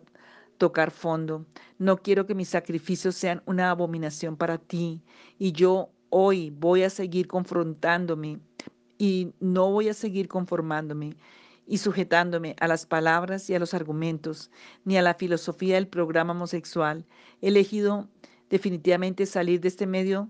tocar 0.57 0.89
fondo. 0.89 1.45
No 1.79 1.97
quiero 1.97 2.25
que 2.25 2.35
mis 2.35 2.49
sacrificios 2.49 3.15
sean 3.15 3.43
una 3.45 3.69
abominación 3.69 4.37
para 4.37 4.57
ti. 4.57 5.01
Y 5.37 5.51
yo 5.51 5.89
hoy 6.09 6.51
voy 6.51 6.83
a 6.83 6.89
seguir 6.89 7.27
confrontándome 7.27 8.39
y 8.97 9.33
no 9.41 9.71
voy 9.71 9.89
a 9.89 9.93
seguir 9.93 10.29
conformándome 10.29 11.17
y 11.67 11.77
sujetándome 11.77 12.55
a 12.59 12.67
las 12.67 12.85
palabras 12.85 13.49
y 13.49 13.55
a 13.55 13.59
los 13.59 13.73
argumentos, 13.73 14.51
ni 14.85 14.97
a 14.97 15.01
la 15.01 15.13
filosofía 15.13 15.75
del 15.75 15.87
programa 15.87 16.33
homosexual. 16.33 17.05
He 17.41 17.47
elegido 17.47 18.07
definitivamente 18.49 19.25
salir 19.25 19.61
de 19.61 19.69
este 19.69 19.87
medio 19.87 20.29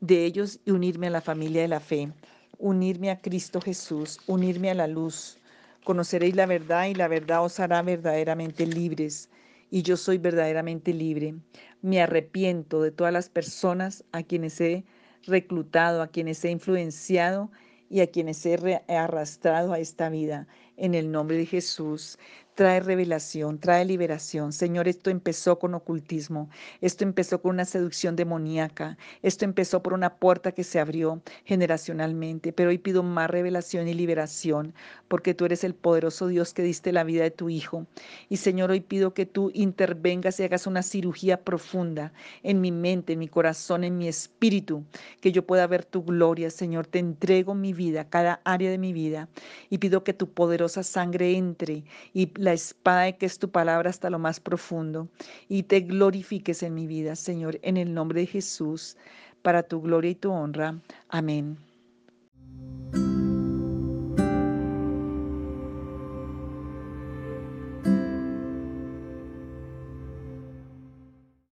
de 0.00 0.24
ellos 0.24 0.60
y 0.64 0.70
unirme 0.70 1.08
a 1.08 1.10
la 1.10 1.20
familia 1.20 1.62
de 1.62 1.68
la 1.68 1.80
fe, 1.80 2.12
unirme 2.58 3.10
a 3.10 3.20
Cristo 3.20 3.60
Jesús, 3.60 4.18
unirme 4.26 4.70
a 4.70 4.74
la 4.74 4.86
luz. 4.86 5.38
Conoceréis 5.84 6.36
la 6.36 6.46
verdad 6.46 6.86
y 6.86 6.94
la 6.94 7.08
verdad 7.08 7.44
os 7.44 7.58
hará 7.58 7.82
verdaderamente 7.82 8.66
libres. 8.66 9.30
Y 9.70 9.82
yo 9.82 9.96
soy 9.96 10.18
verdaderamente 10.18 10.92
libre. 10.92 11.34
Me 11.80 12.02
arrepiento 12.02 12.82
de 12.82 12.90
todas 12.90 13.12
las 13.12 13.28
personas 13.28 14.04
a 14.12 14.22
quienes 14.22 14.60
he 14.60 14.84
reclutado, 15.26 16.02
a 16.02 16.08
quienes 16.08 16.44
he 16.44 16.50
influenciado 16.50 17.50
y 17.90 18.00
a 18.00 18.10
quienes 18.10 18.46
he 18.46 18.82
arrastrado 18.88 19.72
a 19.74 19.80
esta 19.80 20.08
vida. 20.08 20.46
En 20.76 20.94
el 20.94 21.10
nombre 21.10 21.36
de 21.36 21.44
Jesús, 21.44 22.18
trae 22.54 22.80
revelación, 22.80 23.58
trae 23.58 23.84
liberación. 23.84 24.52
Señor, 24.52 24.88
esto 24.88 25.10
empezó 25.10 25.58
con 25.58 25.74
ocultismo, 25.74 26.50
esto 26.80 27.04
empezó 27.04 27.40
con 27.40 27.52
una 27.52 27.64
seducción 27.64 28.16
demoníaca, 28.16 28.98
esto 29.22 29.44
empezó 29.44 29.82
por 29.82 29.92
una 29.92 30.16
puerta 30.16 30.52
que 30.52 30.64
se 30.64 30.80
abrió 30.80 31.22
generacionalmente, 31.44 32.52
pero 32.52 32.70
hoy 32.70 32.78
pido 32.78 33.02
más 33.02 33.30
revelación 33.30 33.88
y 33.88 33.94
liberación, 33.94 34.74
porque 35.08 35.34
tú 35.34 35.44
eres 35.44 35.64
el 35.64 35.74
poderoso 35.74 36.26
Dios 36.26 36.52
que 36.52 36.62
diste 36.62 36.92
la 36.92 37.04
vida 37.04 37.22
de 37.22 37.30
tu 37.30 37.48
Hijo. 37.48 37.86
Y 38.28 38.36
Señor, 38.38 38.70
hoy 38.70 38.80
pido 38.80 39.14
que 39.14 39.26
tú 39.26 39.50
intervengas 39.54 40.38
y 40.40 40.44
hagas 40.44 40.66
una 40.66 40.82
cirugía 40.82 41.42
profunda 41.42 42.12
en 42.42 42.60
mi 42.60 42.72
mente, 42.72 43.14
en 43.14 43.18
mi 43.20 43.28
corazón, 43.28 43.84
en 43.84 43.96
mi 43.96 44.08
espíritu, 44.08 44.84
que 45.20 45.32
yo 45.32 45.46
pueda 45.46 45.66
ver 45.66 45.84
tu 45.84 46.02
gloria. 46.04 46.50
Señor, 46.50 46.86
te 46.86 46.98
entrego 46.98 47.54
mi 47.54 47.72
vida, 47.72 48.08
cada 48.08 48.40
área 48.44 48.70
de 48.70 48.78
mi 48.78 48.92
vida, 48.92 49.28
y 49.68 49.78
pido 49.78 50.04
que 50.04 50.12
tu 50.12 50.30
poderosa 50.30 50.82
sangre 50.82 51.36
entre 51.36 51.84
y 52.12 52.32
la 52.40 52.54
espada 52.54 53.12
que 53.12 53.26
es 53.26 53.38
tu 53.38 53.50
palabra 53.50 53.90
hasta 53.90 54.08
lo 54.08 54.18
más 54.18 54.40
profundo 54.40 55.08
y 55.46 55.64
te 55.64 55.80
glorifiques 55.80 56.62
en 56.62 56.72
mi 56.72 56.86
vida, 56.86 57.14
Señor, 57.14 57.58
en 57.62 57.76
el 57.76 57.92
nombre 57.92 58.22
de 58.22 58.26
Jesús, 58.26 58.96
para 59.42 59.62
tu 59.62 59.82
gloria 59.82 60.12
y 60.12 60.14
tu 60.14 60.30
honra. 60.32 60.80
Amén. 61.10 61.69